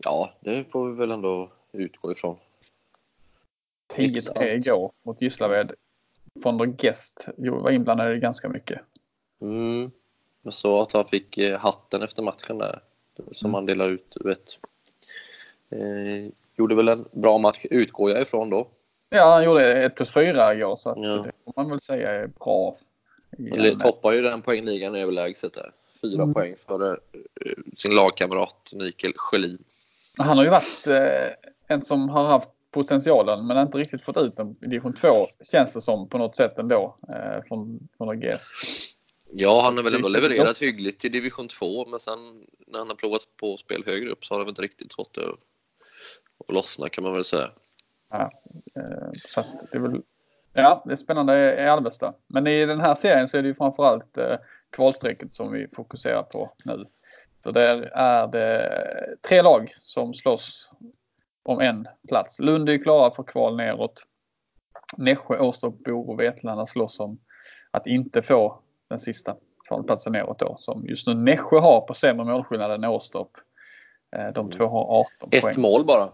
Ja, 0.04 0.30
det 0.40 0.70
får 0.72 0.88
vi 0.88 0.96
väl 0.96 1.10
ändå 1.10 1.52
utgå 1.72 2.12
ifrån. 2.12 2.36
10-3 3.92 4.42
igår 4.54 4.92
mot 5.02 5.20
Gislaved. 5.22 5.72
Von 6.34 6.58
der 6.58 6.66
Gest 6.66 7.28
var 7.36 7.70
inblandad 7.70 8.16
i 8.16 8.18
ganska 8.18 8.48
mycket. 8.48 8.80
Mm. 9.40 9.90
Jag 10.42 10.52
såg 10.52 10.80
att 10.82 10.92
han 10.92 11.04
fick 11.04 11.38
eh, 11.38 11.58
hatten 11.58 12.02
efter 12.02 12.22
matchen 12.22 12.58
där 12.58 12.80
som 13.32 13.46
Mm. 13.46 13.54
han 13.54 13.66
delar 13.66 13.88
ut. 13.88 14.16
Vet. 14.24 14.58
Eh, 15.70 16.32
gjorde 16.56 16.74
väl 16.74 16.88
en 16.88 17.04
bra 17.12 17.38
match 17.38 17.60
utgår 17.70 18.10
jag 18.10 18.22
ifrån 18.22 18.50
då. 18.50 18.68
Ja, 19.10 19.34
han 19.34 19.44
gjorde 19.44 19.82
1 19.84 19.94
plus 19.94 20.10
4 20.10 20.54
igår 20.54 20.76
så 20.76 20.90
att 20.90 20.98
Ja. 20.98 21.10
det 21.16 21.32
får 21.44 21.52
man 21.56 21.70
väl 21.70 21.80
säga 21.80 22.10
är 22.10 22.26
bra. 22.26 22.76
Han 23.50 23.78
toppar 23.78 24.12
ju 24.12 24.22
den 24.22 24.42
poängligan 24.42 24.94
överlägset 24.94 25.54
där. 25.54 25.70
Fyra 26.02 26.22
Mm. 26.22 26.34
poäng 26.34 26.54
före 26.66 26.90
eh, 26.90 27.52
sin 27.78 27.94
lagkamrat 27.94 28.70
Mikael 28.74 29.12
Sjölin. 29.16 29.64
Han 30.18 30.36
har 30.38 30.44
ju 30.44 30.50
varit 30.50 30.86
eh, 30.86 31.32
en 31.66 31.84
som 31.84 32.08
har 32.08 32.24
haft 32.24 32.50
potentialen 32.74 33.46
men 33.46 33.58
inte 33.58 33.78
riktigt 33.78 34.02
fått 34.02 34.16
ut 34.16 34.36
den 34.36 34.50
i 34.62 34.66
division 34.66 34.94
2 34.94 35.28
känns 35.52 35.74
det 35.74 35.80
som 35.80 36.08
på 36.08 36.18
något 36.18 36.36
sätt 36.36 36.58
ändå 36.58 36.96
eh, 37.08 37.42
från, 37.48 37.88
från 37.96 38.08
AGS. 38.08 38.42
Ja, 39.32 39.62
han 39.62 39.76
har 39.76 39.84
väl 39.84 39.94
ändå 39.94 40.08
Det 40.08 40.20
levererat 40.20 40.58
hyggligt 40.58 41.00
till 41.00 41.12
division 41.12 41.48
2 41.48 41.86
men 41.86 42.00
sen 42.00 42.18
när 42.66 42.78
han 42.78 42.88
har 42.88 42.94
provat 42.94 43.22
på 43.40 43.56
spel 43.56 43.82
högre 43.86 44.10
upp 44.10 44.24
så 44.24 44.34
har 44.34 44.38
han 44.38 44.44
väl 44.46 44.50
inte 44.52 44.62
riktigt 44.62 44.94
fått 44.94 45.14
det 45.14 45.20
att- 45.20 46.54
lossna 46.54 46.88
kan 46.88 47.04
man 47.04 47.12
väl 47.12 47.24
säga. 47.24 47.50
Eh, 48.12 48.28
så 49.28 49.40
att 49.40 49.46
det 49.72 49.78
är 49.78 49.80
väl, 49.80 50.02
ja 50.52 50.82
det 50.86 50.92
är 50.92 50.96
spännande 50.96 51.62
i 51.62 51.66
Alvesta. 51.68 52.14
Men 52.26 52.46
i 52.46 52.66
den 52.66 52.80
här 52.80 52.94
serien 52.94 53.28
så 53.28 53.36
är 53.38 53.42
det 53.42 53.48
ju 53.48 53.54
framförallt 53.54 54.18
eh, 54.18 54.36
kvalstrecket 54.70 55.32
som 55.32 55.52
vi 55.52 55.68
fokuserar 55.72 56.22
på 56.22 56.52
nu. 56.66 56.84
För 57.42 57.52
där 57.52 57.82
är 57.94 58.26
det 58.26 59.16
tre 59.28 59.42
lag 59.42 59.74
som 59.82 60.14
slåss 60.14 60.70
om 61.44 61.60
en 61.60 61.88
plats. 62.08 62.38
Lund 62.40 62.68
är 62.68 62.72
ju 62.72 62.78
klara 62.78 63.10
för 63.10 63.22
kval 63.22 63.56
neråt. 63.56 64.06
Nässjö, 64.96 65.38
Åstorp, 65.38 65.74
Bor 65.84 66.10
och 66.10 66.20
Vetlanda 66.20 66.66
slåss 66.66 67.00
om 67.00 67.18
att 67.70 67.86
inte 67.86 68.22
få 68.22 68.58
den 68.90 68.98
sista 68.98 69.36
kvalplatsen 69.68 70.12
neråt 70.12 70.38
då. 70.38 70.56
Som 70.58 70.86
just 70.86 71.06
nu 71.06 71.14
Nässjö 71.14 71.58
har 71.58 71.80
på 71.80 71.94
sämre 71.94 72.24
målskillnad 72.26 72.70
än 72.70 72.84
Åstorp. 72.84 73.30
Eh, 74.16 74.32
De 74.32 74.50
två 74.50 74.66
har 74.66 75.00
18 75.00 75.28
Ett 75.32 75.42
poäng. 75.42 75.54
mål 75.58 75.84
bara. 75.84 76.08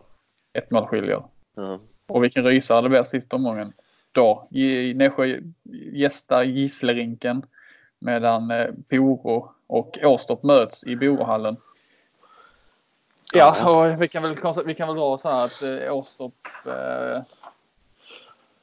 Ett 0.52 0.70
mål 0.70 0.86
skiljer. 0.86 1.22
Ja. 1.56 1.80
Och 2.08 2.24
vilken 2.24 2.44
rysare 2.44 2.82
det 2.82 2.88
blir 2.88 3.02
sista 3.02 3.36
omgången. 3.36 3.72
Då 4.12 4.48
Nässjö 4.94 5.40
gästar 5.92 6.42
Gisslerinken 6.44 7.42
medan 7.98 8.50
eh, 8.50 8.70
Boro 8.90 9.52
och 9.66 9.98
Åstorp 10.04 10.42
möts 10.42 10.84
i 10.84 10.96
Borohallen. 10.96 11.56
Ja, 13.32 13.70
och 13.70 14.02
vi 14.02 14.08
kan 14.08 14.22
väl, 14.22 14.36
vi 14.66 14.74
kan 14.74 14.88
väl 14.88 14.96
dra 14.96 15.18
så 15.18 15.28
här 15.28 15.44
att 15.44 15.62
eh, 15.62 15.96
Åstorp, 15.96 16.46
eh, 16.66 17.22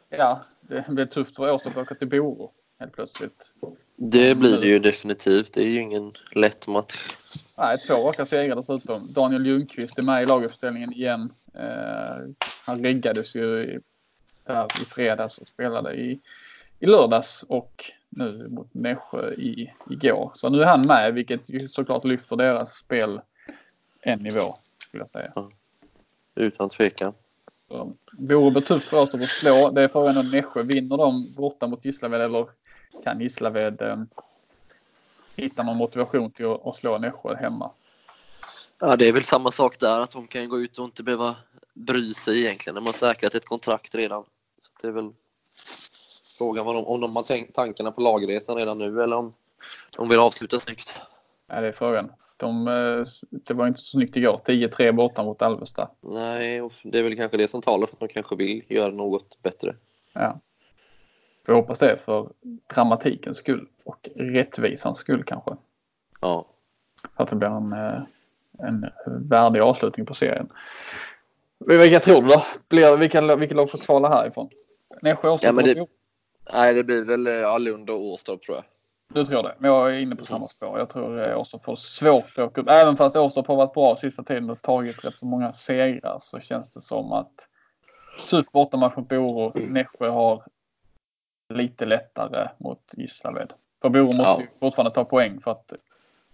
ja, 0.09 0.41
det 0.61 0.85
blir 0.87 1.05
tufft 1.05 1.35
för 1.35 1.51
Åstorp 1.51 1.77
att 1.77 1.83
åka 1.83 1.95
till 1.95 2.07
Boro 2.07 2.51
helt 2.79 2.93
plötsligt. 2.93 3.53
Det 3.95 4.35
blir 4.35 4.59
det 4.59 4.67
ju 4.67 4.79
definitivt. 4.79 5.53
Det 5.53 5.61
är 5.61 5.69
ju 5.69 5.81
ingen 5.81 6.13
lätt 6.31 6.67
match. 6.67 7.17
Nej, 7.57 7.77
två 7.77 7.93
raka 7.93 8.25
segrar 8.25 8.55
dessutom. 8.55 9.13
Daniel 9.13 9.45
Ljungqvist 9.45 9.99
är 9.99 10.03
med 10.03 10.23
i 10.23 10.25
laguppställningen 10.25 10.93
igen. 10.93 11.33
Eh, 11.53 12.45
han 12.65 12.83
reggades 12.83 13.35
ju 13.35 13.63
i, 13.63 13.79
där 14.43 14.67
i 14.81 14.85
fredags 14.85 15.37
och 15.37 15.47
spelade 15.47 15.93
i, 15.93 16.19
i 16.79 16.85
lördags 16.85 17.45
och 17.47 17.83
nu 18.09 18.47
mot 18.49 18.73
Nässjö 18.73 19.31
i, 19.33 19.73
igår. 19.89 20.31
Så 20.33 20.49
nu 20.49 20.61
är 20.61 20.65
han 20.65 20.87
med, 20.87 21.13
vilket 21.13 21.71
såklart 21.71 22.03
lyfter 22.03 22.35
deras 22.35 22.75
spel 22.75 23.21
en 24.07 24.19
nivå, 24.19 24.57
skulle 24.87 25.03
jag 25.03 25.09
säga. 25.09 25.33
Utan 26.35 26.69
tvekan. 26.69 27.13
Så 27.67 27.93
Boro 28.11 28.49
blir 28.49 28.61
tufft 28.61 28.87
för 28.87 29.01
oss 29.01 29.15
att 29.15 29.29
slå. 29.29 29.71
Det 29.71 29.83
är 29.83 29.87
frågan 29.87 30.17
om 30.17 30.31
Nässjö 30.31 30.63
vinner 30.63 30.97
de 30.97 31.33
borta 31.33 31.67
mot 31.67 31.85
Gislaved 31.85 32.21
eller 32.21 32.47
kan 33.03 33.21
Gislaved 33.21 33.81
eh, 33.81 34.03
hitta 35.35 35.63
någon 35.63 35.77
motivation 35.77 36.31
till 36.31 36.45
att, 36.45 36.65
att 36.67 36.75
slå 36.75 36.97
Nässjö 36.97 37.35
hemma. 37.35 37.71
Ja, 38.79 38.95
det 38.95 39.07
är 39.07 39.13
väl 39.13 39.23
samma 39.23 39.51
sak 39.51 39.79
där 39.79 40.01
att 40.01 40.11
de 40.11 40.27
kan 40.27 40.49
gå 40.49 40.59
ut 40.59 40.79
och 40.79 40.85
inte 40.85 41.03
behöva 41.03 41.35
bry 41.73 42.13
sig 42.13 42.39
egentligen. 42.39 42.75
De 42.75 42.85
har 42.85 42.93
säkrat 42.93 43.35
ett 43.35 43.45
kontrakt 43.45 43.95
redan. 43.95 44.23
Så 44.61 44.71
det 44.81 44.87
är 44.87 44.91
väl 44.91 45.11
frågan 46.37 46.65
vad 46.65 46.75
de, 46.75 46.85
om 46.85 47.01
de 47.01 47.15
har 47.15 47.23
tänkt 47.23 47.55
tankarna 47.55 47.91
på 47.91 48.01
lagresan 48.01 48.55
redan 48.57 48.77
nu 48.77 49.03
eller 49.03 49.15
om 49.15 49.33
de 49.91 50.09
vill 50.09 50.19
avsluta 50.19 50.59
snyggt. 50.59 51.01
Ja, 51.47 51.61
det 51.61 51.67
är 51.67 51.71
frågan. 51.71 52.11
De, 52.37 52.67
eh, 52.67 53.03
det 53.31 53.53
var 53.53 53.67
inte 53.67 53.79
så 53.79 53.85
snyggt 53.91 54.17
igår. 54.17 54.41
10-3 54.45 54.91
borta 54.91 55.23
mot 55.23 55.41
Alvesta. 55.41 55.89
Nej, 56.01 56.61
och 56.61 56.73
det 56.83 56.99
är 56.99 57.03
väl 57.03 57.15
kanske 57.15 57.37
det 57.37 57.47
som 57.47 57.61
talar 57.61 57.87
för 57.87 57.93
att 57.93 57.99
de 57.99 58.07
kanske 58.07 58.35
vill 58.35 58.63
göra 58.67 58.91
något 58.91 59.41
bättre. 59.43 59.75
Ja. 60.13 60.39
Vi 61.47 61.53
hoppas 61.53 61.79
det 61.79 61.97
för 62.05 62.29
dramatikens 62.75 63.37
skull 63.37 63.67
och 63.83 64.09
rättvisans 64.15 64.97
skull 64.97 65.23
kanske. 65.23 65.55
Ja, 66.21 66.45
Så 67.15 67.23
att 67.23 67.29
det 67.29 67.35
blir 67.35 67.49
en, 67.49 67.73
eh, 67.73 68.01
en 68.59 68.85
värdig 69.29 69.59
avslutning 69.59 70.05
på 70.05 70.13
serien. 70.13 70.49
Vilka 71.59 71.99
tror 71.99 72.21
du 72.21 72.27
då? 72.27 72.43
Blir, 72.69 72.97
vilka, 72.97 73.35
vilka 73.35 73.55
lag 73.55 73.71
får 73.71 73.77
kvala 73.77 74.09
härifrån? 74.09 74.49
Nässjö, 75.01 75.29
Åstorp 75.29 75.55
Ja, 75.55 75.73
det-? 75.73 75.87
Nej, 76.53 76.73
det 76.73 76.83
blir 76.83 77.01
väl 77.01 77.27
eh, 77.27 77.59
Lund 77.59 77.89
och 77.89 78.05
Åstorp 78.05 78.41
tror 78.41 78.57
jag. 78.57 78.65
Du 79.13 79.25
tror 79.25 79.43
det? 79.43 79.55
Men 79.59 79.71
jag 79.71 79.95
är 79.95 79.99
inne 79.99 80.15
på 80.15 80.25
samma 80.25 80.47
spår. 80.47 80.79
Jag 80.79 80.89
tror 80.89 81.29
eh, 81.29 81.39
Åstorp 81.39 81.63
får 81.63 81.75
svårt 81.75 82.25
att 82.37 82.39
åka 82.39 82.61
upp. 82.61 82.69
Även 82.69 82.97
fast 82.97 83.15
Åstorp 83.15 83.47
har 83.47 83.55
varit 83.55 83.73
bra 83.73 83.95
sista 83.95 84.23
tiden 84.23 84.49
och 84.49 84.61
tagit 84.61 85.05
rätt 85.05 85.19
så 85.19 85.25
många 85.25 85.53
segrar 85.53 86.17
så 86.19 86.39
känns 86.39 86.73
det 86.73 86.81
som 86.81 87.11
att 87.11 87.47
tuff 88.29 88.51
bortamatch 88.51 88.95
mot 88.97 89.07
Boro. 89.09 89.51
Nässjö 89.55 90.09
har 90.09 90.43
lite 91.53 91.85
lättare 91.85 92.49
mot 92.57 92.81
Gislaved. 92.97 93.53
För 93.81 93.89
Boro 93.89 94.05
måste 94.05 94.21
Ja. 94.21 94.41
ju 94.41 94.47
fortfarande 94.59 94.91
ta 94.95 95.05
poäng 95.05 95.41
för 95.41 95.51
att 95.51 95.73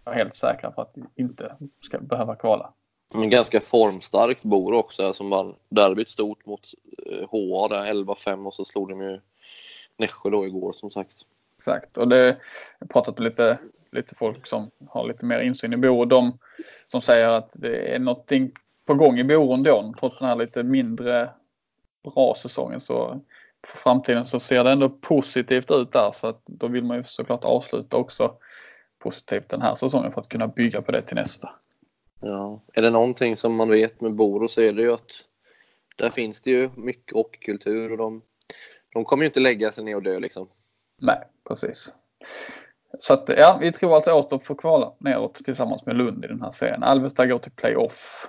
vara 0.03 0.15
helt 0.15 0.35
säkra 0.35 0.71
på 0.71 0.81
att 0.81 0.95
inte 1.15 1.55
ska 1.81 1.99
behöva 1.99 2.35
kvala. 2.35 2.73
Men 3.15 3.29
ganska 3.29 3.61
formstarkt 3.61 4.43
Bor 4.43 4.73
också 4.73 5.13
som 5.13 5.29
vann 5.29 5.55
derbyt 5.69 6.09
stort 6.09 6.45
mot 6.45 6.67
eh, 7.11 7.27
HA 7.29 7.67
där 7.67 7.93
11-5 7.93 8.45
och 8.45 8.53
så 8.53 8.65
slog 8.65 8.89
de 8.89 9.01
ju 9.01 9.21
Nässjö 9.97 10.29
då 10.29 10.45
igår 10.45 10.73
som 10.73 10.91
sagt. 10.91 11.13
Exakt. 11.63 11.97
Och 11.97 12.07
det, 12.07 12.25
jag 12.27 12.35
har 12.79 12.87
pratat 12.87 13.17
med 13.17 13.23
lite, 13.23 13.57
lite 13.91 14.15
folk 14.15 14.47
som 14.47 14.71
har 14.89 15.07
lite 15.07 15.25
mer 15.25 15.39
insyn 15.39 15.73
i 15.73 15.77
Boro. 15.77 16.05
De 16.05 16.37
som 16.87 17.01
säger 17.01 17.27
att 17.27 17.49
det 17.53 17.95
är 17.95 17.99
någonting 17.99 18.51
på 18.85 18.93
gång 18.93 19.19
i 19.19 19.23
Boro 19.23 19.53
ändå. 19.53 19.93
Trots 19.99 20.19
den 20.19 20.27
här 20.27 20.35
lite 20.35 20.63
mindre 20.63 21.29
bra 22.03 22.35
säsongen 22.41 22.81
så 22.81 23.21
för 23.67 23.77
framtiden 23.77 24.25
så 24.25 24.39
ser 24.39 24.63
det 24.63 24.71
ändå 24.71 24.89
positivt 24.89 25.71
ut 25.71 25.91
där. 25.91 26.11
Så 26.11 26.27
att 26.27 26.41
då 26.45 26.67
vill 26.67 26.83
man 26.83 26.97
ju 26.97 27.03
såklart 27.03 27.43
avsluta 27.43 27.97
också 27.97 28.35
positivt 28.99 29.49
den 29.49 29.61
här 29.61 29.75
säsongen 29.75 30.11
för 30.11 30.21
att 30.21 30.29
kunna 30.29 30.47
bygga 30.47 30.81
på 30.81 30.91
det 30.91 31.01
till 31.01 31.15
nästa. 31.15 31.49
Ja. 32.21 32.61
Är 32.73 32.81
det 32.81 32.89
någonting 32.89 33.35
som 33.35 33.55
man 33.55 33.69
vet 33.69 34.01
med 34.01 34.15
Boro 34.15 34.47
så 34.47 34.61
är 34.61 34.73
det 34.73 34.81
ju 34.81 34.93
att 34.93 35.11
där 35.95 36.09
finns 36.09 36.41
det 36.41 36.51
ju 36.51 36.69
mycket 36.75 37.13
hockeykultur 37.13 37.91
och 37.91 37.97
de, 37.97 38.21
de 38.93 39.05
kommer 39.05 39.23
ju 39.23 39.27
inte 39.27 39.39
lägga 39.39 39.71
sig 39.71 39.83
ner 39.83 39.95
och 39.95 40.03
dö 40.03 40.19
liksom. 40.19 40.47
Nej, 41.01 41.19
precis. 41.47 41.95
Så 42.99 43.13
att 43.13 43.29
ja, 43.37 43.57
vi 43.61 43.71
tror 43.71 43.95
alltså 43.95 44.13
Åstorp 44.13 44.45
får 44.45 44.55
kvala 44.55 44.93
neråt 44.99 45.35
tillsammans 45.35 45.85
med 45.85 45.95
Lund 45.95 46.25
i 46.25 46.27
den 46.27 46.41
här 46.41 46.51
serien. 46.51 46.83
Alvesta 46.83 47.25
går 47.25 47.39
till 47.39 47.51
playoff. 47.51 48.27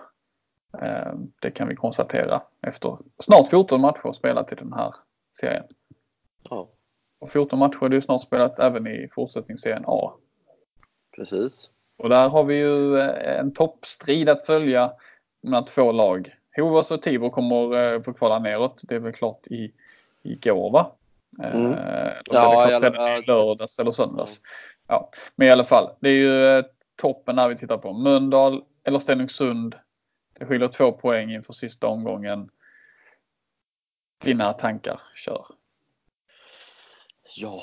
Eh, 0.83 1.13
Det 1.41 1.51
kan 1.51 1.69
vi 1.69 1.75
konstatera 1.77 2.43
efter 2.63 2.99
snart 3.19 3.49
14 3.49 3.81
matcher 3.81 4.13
spelat 4.13 4.53
i 4.53 4.55
den 4.55 4.73
här 4.73 4.95
serien. 5.41 5.65
Ja, 6.51 6.69
Och 7.21 7.31
14 7.31 7.59
matcher 7.59 7.85
är 7.85 7.89
det 7.89 7.97
ju 7.97 8.03
snart 8.03 8.23
spelat 8.23 8.59
även 8.59 8.87
i 8.87 9.09
fortsättningsserien 9.15 9.85
A. 9.87 10.13
precis. 11.17 11.71
Och 11.99 12.09
där 12.09 12.29
har 12.29 12.45
vi 12.45 12.57
ju 12.57 12.99
eh, 12.99 13.39
en 13.41 13.53
toppstrid 13.55 14.29
att 14.29 14.47
följa 14.47 14.93
mellan 15.43 15.65
två 15.65 15.93
lag. 15.93 16.35
Hovås 16.57 16.91
och 16.91 17.03
Tibro 17.03 17.31
kommer 17.31 17.93
eh, 17.95 18.03
få 18.03 18.13
kvala 18.13 18.39
neråt. 18.39 18.81
Det 18.85 18.95
är 18.95 19.01
väl 19.01 19.13
klart 19.13 19.47
i, 19.47 19.73
igår 20.23 20.71
va? 20.71 20.93
Mm. 21.39 21.73
Eh, 21.73 22.07
eller 22.07 22.23
Ja, 22.25 22.67
det 22.67 22.91
redan 22.91 23.23
i 23.23 23.27
lördags 23.27 23.79
eller 23.79 23.91
söndags. 23.91 24.41
Ja, 24.87 25.11
men 25.37 25.49
i 25.49 25.51
alla 25.51 25.65
fall. 25.65 25.91
Det 26.01 26.09
är 26.09 26.15
ju 26.15 26.47
eh, 26.47 26.65
toppen 26.97 27.37
när 27.37 27.49
vi 27.49 27.57
tittar 27.57 27.79
på 27.79 27.93
Mölndal 27.93 28.65
eller 28.85 28.99
Stenungsund. 28.99 29.75
Det 30.39 30.47
skiljer 30.47 30.69
två 30.69 30.93
poäng 30.93 31.33
inför 31.33 31.53
sista 31.53 31.87
omgången. 31.87 32.51
Dina 34.23 34.53
tankar, 34.53 35.01
kör. 35.15 35.47
Ja, 37.37 37.61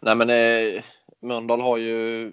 nej 0.00 0.14
men 0.14 0.30
eh, 0.30 0.82
Mölndal 1.20 1.60
har 1.60 1.76
ju 1.76 2.28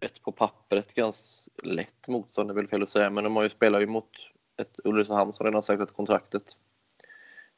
ett 0.00 0.22
på 0.22 0.32
pappret 0.32 0.94
ganska 0.94 1.50
lätt 1.62 2.08
motstånd, 2.08 2.50
är 2.50 2.54
väl 2.54 2.68
fel 2.68 2.82
att 2.82 2.88
säga, 2.88 3.10
men 3.10 3.24
de 3.24 3.36
har 3.36 3.42
ju 3.42 3.48
spelat 3.48 3.82
ju 3.82 3.86
mot 3.86 4.10
ett 4.56 4.80
Ulricehamn 4.84 5.32
som 5.32 5.44
redan 5.44 5.54
har 5.54 5.62
säkrat 5.62 5.92
kontraktet. 5.92 6.42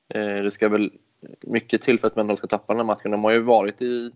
Eh, 0.09 0.37
det 0.37 0.51
ska 0.51 0.69
väl 0.69 0.93
mycket 1.41 1.83
till 1.83 2.01
för 2.01 2.07
att 2.07 2.17
Mölndal 2.17 2.37
ska 2.37 2.47
tappa 2.47 2.73
den 2.73 2.81
här 2.81 2.85
matchen. 2.87 3.11
De 3.11 3.25
har 3.25 3.31
ju 3.31 3.43
varit 3.43 3.83
i, 3.83 4.13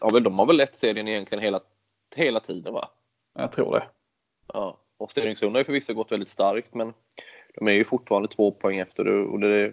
ja 0.00 0.08
väl 0.12 0.22
de 0.24 0.38
har 0.38 0.46
väl 0.46 0.56
lett 0.56 0.76
serien 0.76 1.08
egentligen 1.08 1.44
hela, 1.44 1.60
hela 2.16 2.40
tiden 2.40 2.74
va? 2.74 2.88
Jag 3.34 3.52
tror 3.52 3.72
det. 3.74 3.84
Ja, 4.52 4.78
och 4.96 5.10
Stenungsund 5.10 5.52
har 5.52 5.60
ju 5.60 5.64
förvisso 5.64 5.94
gått 5.94 6.12
väldigt 6.12 6.28
starkt 6.28 6.74
men 6.74 6.92
de 7.54 7.68
är 7.68 7.72
ju 7.72 7.84
fortfarande 7.84 8.28
två 8.28 8.50
poäng 8.50 8.78
efter 8.78 9.08
och 9.08 9.40
det 9.40 9.72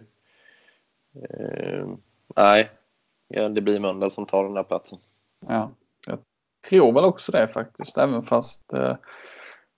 Eh, 1.14 1.88
nej, 2.36 2.70
det 3.28 3.62
blir 3.62 3.80
Mölndal 3.80 4.12
som 4.12 4.26
tar 4.26 4.44
den 4.44 4.54
där 4.54 4.64
platsen. 4.64 5.00
Ja, 5.48 5.72
jag 6.06 6.20
tror 6.70 6.94
väl 6.94 7.06
också 7.06 7.32
det 7.32 7.48
faktiskt. 7.48 7.98
Även 7.98 8.24
fast, 8.24 8.74
eh, 8.74 8.96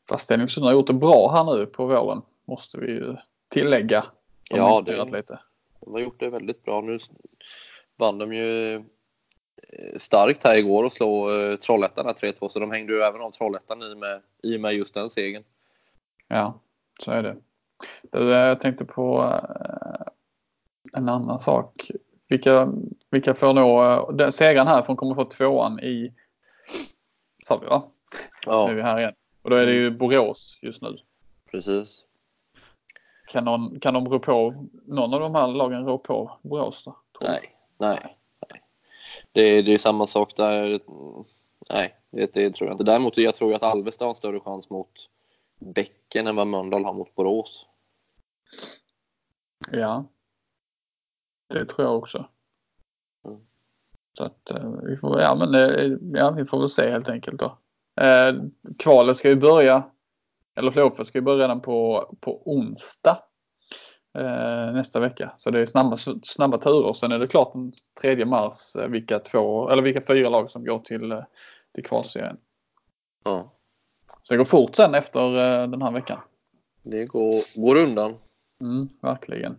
fast 0.10 0.24
Stenungsund 0.24 0.66
har 0.66 0.74
gjort 0.74 0.88
det 0.88 0.94
bra 0.94 1.32
här 1.32 1.44
nu 1.58 1.66
på 1.66 1.86
våren. 1.86 2.22
Måste 2.46 2.80
vi 2.80 2.88
ju 2.92 3.16
tillägga. 3.50 4.06
De 4.50 4.58
Ja, 4.58 4.82
det- 4.82 5.04
lite. 5.18 5.40
De 5.86 5.94
har 5.94 6.00
gjort 6.00 6.20
det 6.20 6.30
väldigt 6.30 6.64
bra. 6.64 6.82
Nu 6.82 7.00
vann 7.96 8.18
de 8.18 8.34
ju 8.34 8.76
eh, 8.76 8.82
starkt 9.98 10.44
här 10.44 10.56
igår 10.56 10.84
och 10.84 10.94
slå 10.94 11.32
eh, 11.32 11.56
Trollhättan 11.56 12.06
här 12.06 12.14
3-2 12.14 12.50
så 12.50 12.60
de 12.60 12.72
hängde 12.72 12.94
ju 12.94 13.02
även 13.02 13.22
av 13.22 13.32
Trollhättan 13.32 13.82
i 13.82 13.96
med, 13.96 14.22
i 14.44 14.58
med 14.58 14.74
just 14.74 14.94
den 14.94 15.10
segern. 15.10 15.44
Ja, 16.28 16.60
så 17.00 17.12
är 17.12 17.24
det. 17.24 17.38
Jag 18.12 18.60
tänkte 18.60 18.86
på 18.86 19.24
eh, 19.24 20.08
en 20.98 21.10
annan 21.10 21.40
sak. 21.40 21.92
Vilka, 22.28 22.74
vilka 23.10 23.34
får 23.34 23.54
nå, 23.54 24.12
den 24.12 24.32
segraren 24.32 24.68
här 24.68 24.82
får 24.82 24.96
kommer 24.96 25.16
få 25.16 25.26
tvåan 25.26 25.80
i, 25.80 26.14
sa 27.44 27.58
vi 27.58 27.68
va? 27.68 27.84
Ja, 28.46 28.66
Nu 28.68 28.72
är 28.72 28.76
vi 28.76 28.82
här 28.82 29.00
igen. 29.00 29.14
Och 29.42 29.50
då 29.50 29.56
är 29.56 29.66
det 29.66 29.74
ju 29.74 29.92
Borås 29.92 30.60
just 30.62 30.82
nu. 30.82 30.98
precis. 31.52 32.06
Kan, 33.34 33.46
någon, 33.46 33.80
kan 33.80 33.94
de 33.94 34.08
rå 34.10 34.20
på, 34.20 34.68
någon 34.86 35.14
av 35.14 35.20
de 35.20 35.36
här 35.36 35.48
lagen 35.48 35.86
rå 35.86 35.98
på 35.98 36.38
Borås 36.42 36.84
då? 36.84 36.96
Nej, 37.22 37.56
nej, 37.78 38.18
nej. 38.50 38.62
Det, 39.32 39.62
det 39.62 39.74
är 39.74 39.78
samma 39.78 40.08
sak 40.08 40.38
där. 40.38 40.80
Nej, 41.70 41.96
det, 42.12 42.34
det 42.34 42.54
tror 42.54 42.68
jag 42.68 42.74
inte. 42.74 42.84
Däremot 42.84 43.18
jag 43.18 43.36
tror 43.36 43.52
jag 43.52 43.58
att 43.58 43.64
Alvesta 43.64 44.06
har 44.06 44.10
en 44.10 44.16
större 44.16 44.40
chans 44.40 44.70
mot 44.70 45.10
Bäcken 45.60 46.28
än 46.28 46.36
vad 46.36 46.48
Mölndal 46.48 46.86
har 46.86 46.94
mot 46.94 47.16
Borås. 47.16 47.66
Ja. 49.72 50.06
Det 51.48 51.66
tror 51.66 51.88
jag 51.88 51.98
också. 51.98 52.26
Mm. 53.26 53.40
Så 54.18 54.24
att 54.24 54.52
eh, 54.52 54.72
vi 54.84 54.98
får, 54.98 55.22
ja, 55.22 55.36
men, 55.36 55.56
eh, 55.56 55.98
ja, 56.14 56.32
vi 56.32 56.46
får 56.46 56.60
väl 56.60 56.70
se 56.70 56.90
helt 56.90 57.10
enkelt 57.10 57.40
då. 57.40 57.58
Eh, 58.04 58.36
kvalet 58.78 59.18
ska 59.18 59.30
ju 59.30 59.36
börja, 59.36 59.84
eller 60.56 60.72
playoffet 60.72 61.08
ska 61.08 61.18
ju 61.18 61.22
börja 61.22 61.44
redan 61.44 61.62
på, 61.62 62.06
på 62.22 62.42
onsdag 62.46 63.24
eh, 64.18 64.74
nästa 64.74 65.00
vecka. 65.00 65.32
Så 65.38 65.50
det 65.50 65.60
är 65.60 65.66
snabba, 65.66 65.98
snabba 66.24 66.58
turer. 66.58 66.94
Sen 66.94 67.12
är 67.12 67.20
det 67.20 67.28
klart 67.28 67.54
den 67.54 67.74
3 68.02 68.26
mars 68.26 68.76
eh, 68.76 68.88
vilka 68.88 69.20
två, 69.20 69.70
eller 69.70 69.84
vilka 69.84 70.02
fyra 70.02 70.30
lag 70.30 70.50
som 70.50 70.66
går 70.66 70.80
till, 70.80 71.12
eh, 71.12 71.24
till 71.76 71.84
kvalserien. 71.84 72.38
Ja, 73.24 73.54
Så 74.22 74.34
det 74.34 74.38
går 74.38 74.46
fort 74.46 74.76
sen 74.76 74.96
efter 74.96 75.36
eh, 75.36 75.68
den 75.68 75.82
här 75.82 75.92
veckan. 75.92 76.20
det 76.84 77.06
går, 77.06 77.62
går 77.62 77.76
undan. 77.76 78.16
Mm, 78.62 78.88
verkligen. 79.02 79.58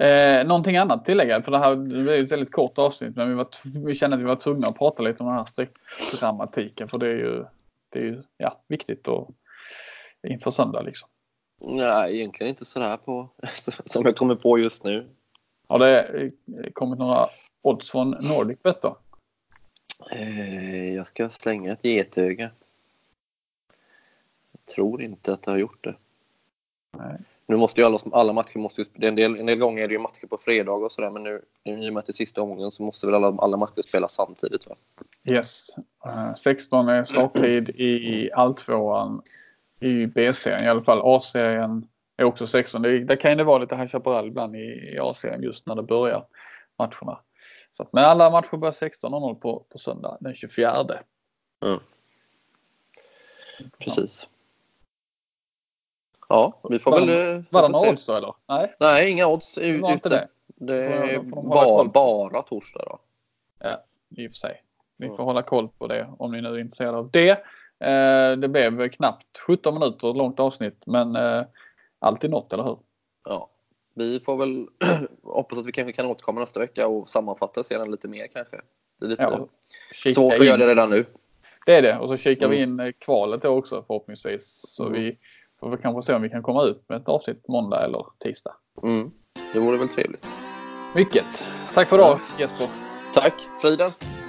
Eh, 0.00 0.46
någonting 0.46 0.76
annat 0.76 1.04
tillägga? 1.04 1.42
För 1.42 1.52
det 1.52 1.58
här 1.58 1.76
ju 2.16 2.24
ett 2.24 2.32
väldigt 2.32 2.52
kort 2.52 2.78
avsnitt 2.78 3.16
men 3.16 3.28
vi, 3.28 3.34
var, 3.34 3.48
vi 3.86 3.94
kände 3.94 4.16
att 4.16 4.22
vi 4.22 4.26
var 4.26 4.36
tvungna 4.36 4.66
att 4.66 4.78
prata 4.78 5.02
lite 5.02 5.22
om 5.22 5.28
den 5.28 5.38
här 5.38 5.44
streckdramatiken 5.44 6.88
för 6.88 6.98
det 6.98 7.06
är 7.06 7.16
ju, 7.16 7.44
det 7.92 7.98
är 7.98 8.04
ju 8.04 8.22
ja, 8.36 8.60
viktigt 8.68 9.08
och 9.08 9.30
inför 10.28 10.50
söndag 10.50 10.82
liksom. 10.82 11.08
Nej, 11.60 12.16
egentligen 12.16 12.50
inte 12.50 12.64
sådär 12.64 12.96
på, 12.96 13.28
som 13.86 14.04
jag 14.04 14.16
kommer 14.16 14.34
på 14.34 14.58
just 14.58 14.84
nu. 14.84 15.08
Har 15.68 15.78
det 15.78 16.02
eh, 16.02 16.30
kommit 16.72 16.98
några 16.98 17.28
odds 17.62 17.90
från 17.90 18.10
Nordic 18.10 18.62
Bet 18.62 18.82
då? 18.82 18.98
Eh, 20.10 20.94
jag 20.94 21.06
ska 21.06 21.30
slänga 21.30 21.72
ett 21.72 21.84
getöga. 21.84 22.50
Jag 24.52 24.74
tror 24.74 25.02
inte 25.02 25.32
att 25.32 25.42
det 25.42 25.50
har 25.50 25.58
gjort 25.58 25.84
det. 25.84 25.94
Nej. 26.98 27.18
Nu 27.52 27.58
måste 27.58 27.80
ju 27.80 27.86
alla, 27.86 27.98
alla 28.12 28.32
matcher, 28.32 28.58
måste 28.58 28.80
ju, 28.80 29.08
en, 29.08 29.16
del, 29.16 29.36
en 29.36 29.46
del 29.46 29.58
gånger 29.58 29.82
är 29.82 29.88
det 29.88 29.94
ju 29.94 30.00
matcher 30.00 30.26
på 30.26 30.38
fredag 30.38 30.72
och 30.72 30.92
sådär 30.92 31.10
men 31.10 31.22
nu 31.22 31.42
i 31.64 31.88
och 31.90 31.92
med 31.92 32.00
att 32.00 32.06
det 32.06 32.10
är 32.10 32.12
sista 32.12 32.42
omgången 32.42 32.70
så 32.70 32.82
måste 32.82 33.06
väl 33.06 33.14
alla, 33.14 33.36
alla 33.38 33.56
matcher 33.56 33.82
spelas 33.82 34.14
samtidigt 34.14 34.66
va? 34.66 34.76
Yes. 35.30 35.68
Eh, 36.06 36.34
16 36.34 36.88
är 36.88 37.04
starttid 37.04 37.68
i 37.68 38.30
alltvåan 38.32 39.22
i 39.80 40.06
B-serien 40.06 40.64
i 40.64 40.68
alla 40.68 40.82
fall. 40.82 41.00
A-serien 41.02 41.88
är 42.16 42.24
också 42.24 42.46
16. 42.46 42.82
Det, 42.82 42.98
där 42.98 43.16
kan 43.16 43.38
det 43.38 43.44
vara 43.44 43.58
lite 43.58 43.76
High 43.76 43.88
Chaparral 43.88 44.28
ibland 44.28 44.56
i, 44.56 44.94
i 44.94 44.98
A-serien 45.00 45.42
just 45.42 45.66
när 45.66 45.74
det 45.74 45.82
börjar 45.82 46.26
matcherna. 46.78 47.20
Så 47.70 47.82
att, 47.82 47.92
men 47.92 48.04
alla 48.04 48.30
matcher 48.30 48.56
börjar 48.56 48.72
16.00 48.72 49.34
på, 49.34 49.66
på 49.68 49.78
söndag 49.78 50.16
den 50.20 50.34
24. 50.34 50.70
Mm. 51.64 51.80
Precis. 53.78 54.28
Ja, 56.32 56.60
vi 56.70 56.78
får 56.78 56.90
väl... 56.90 57.06
Var 57.50 57.62
det 57.62 57.68
får 57.68 57.68
några 57.68 57.90
odds 57.90 58.06
då 58.06 58.14
eller? 58.14 58.34
Nej, 58.48 58.74
Nej, 58.80 59.10
inga 59.10 59.26
odds 59.26 59.54
det 59.54 59.78
var 59.78 59.92
inte 59.92 60.08
ute. 60.08 60.16
det. 60.16 60.28
Det 60.66 60.84
är 60.86 61.18
får 61.18 61.36
de 61.36 61.48
bara, 61.48 61.64
koll 61.64 61.86
på. 61.86 61.92
bara 61.92 62.42
torsdag 62.42 62.84
då. 62.86 62.98
i 64.16 64.26
och 64.26 64.30
för 64.30 64.36
sig. 64.38 64.62
Ni 64.96 65.06
Mm. 65.06 65.16
får 65.16 65.24
hålla 65.24 65.42
koll 65.42 65.68
på 65.68 65.86
det 65.86 66.08
om 66.18 66.32
ni 66.32 66.40
nu 66.40 66.48
är 66.48 66.58
intresserade 66.58 66.98
av 66.98 67.10
det. 67.10 67.30
Eh, 67.80 68.36
det 68.36 68.48
blev 68.48 68.88
knappt 68.88 69.38
17 69.38 69.74
minuter 69.74 70.14
långt 70.14 70.40
avsnitt 70.40 70.82
men 70.86 71.16
eh, 71.16 71.42
alltid 71.98 72.30
något, 72.30 72.52
eller 72.52 72.64
hur? 72.64 72.78
Ja. 73.28 73.48
Vi 73.94 74.20
får 74.20 74.36
väl 74.36 74.66
hoppas 75.22 75.58
att 75.58 75.66
vi 75.66 75.72
kanske 75.72 75.92
kan 75.92 76.06
återkomma 76.06 76.40
nästa 76.40 76.60
vecka 76.60 76.88
och 76.88 77.10
sammanfatta 77.10 77.64
sedan 77.64 77.90
lite 77.90 78.08
mer 78.08 78.26
kanske. 78.26 78.56
Det 79.00 79.06
är 79.06 79.10
lite 79.10 79.22
Ja, 79.22 79.46
svårt 80.14 80.32
att 80.32 80.46
göra 80.46 80.56
det 80.56 80.66
redan 80.66 80.90
nu. 80.90 81.04
Det 81.66 81.74
är 81.74 81.82
det 81.82 81.98
och 81.98 82.08
så 82.08 82.16
kikar 82.16 82.48
vi 82.48 82.62
Mm. 82.62 82.80
in 82.80 82.86
eh, 82.86 82.92
kvalet 82.98 83.42
då 83.42 83.48
också 83.48 83.84
förhoppningsvis. 83.86 84.64
Så 84.68 84.82
Mm. 84.86 84.92
vi 85.02 85.18
får 85.62 85.70
väl 85.70 85.78
kanske 85.78 86.02
se 86.02 86.14
om 86.14 86.22
vi 86.22 86.30
kan 86.30 86.42
komma 86.42 86.62
ut 86.62 86.88
med 86.88 87.00
ett 87.00 87.08
avsnitt 87.08 87.48
måndag 87.48 87.84
eller 87.84 88.06
tisdag. 88.18 88.54
Mm. 88.82 89.10
Det 89.52 89.60
vore 89.60 89.78
väl 89.78 89.88
trevligt. 89.88 90.26
Mycket. 90.94 91.44
Tack 91.74 91.88
för 91.88 91.96
idag 91.96 92.20
Jesper. 92.38 92.68
Tack! 93.14 93.34
Fridens! 93.60 94.21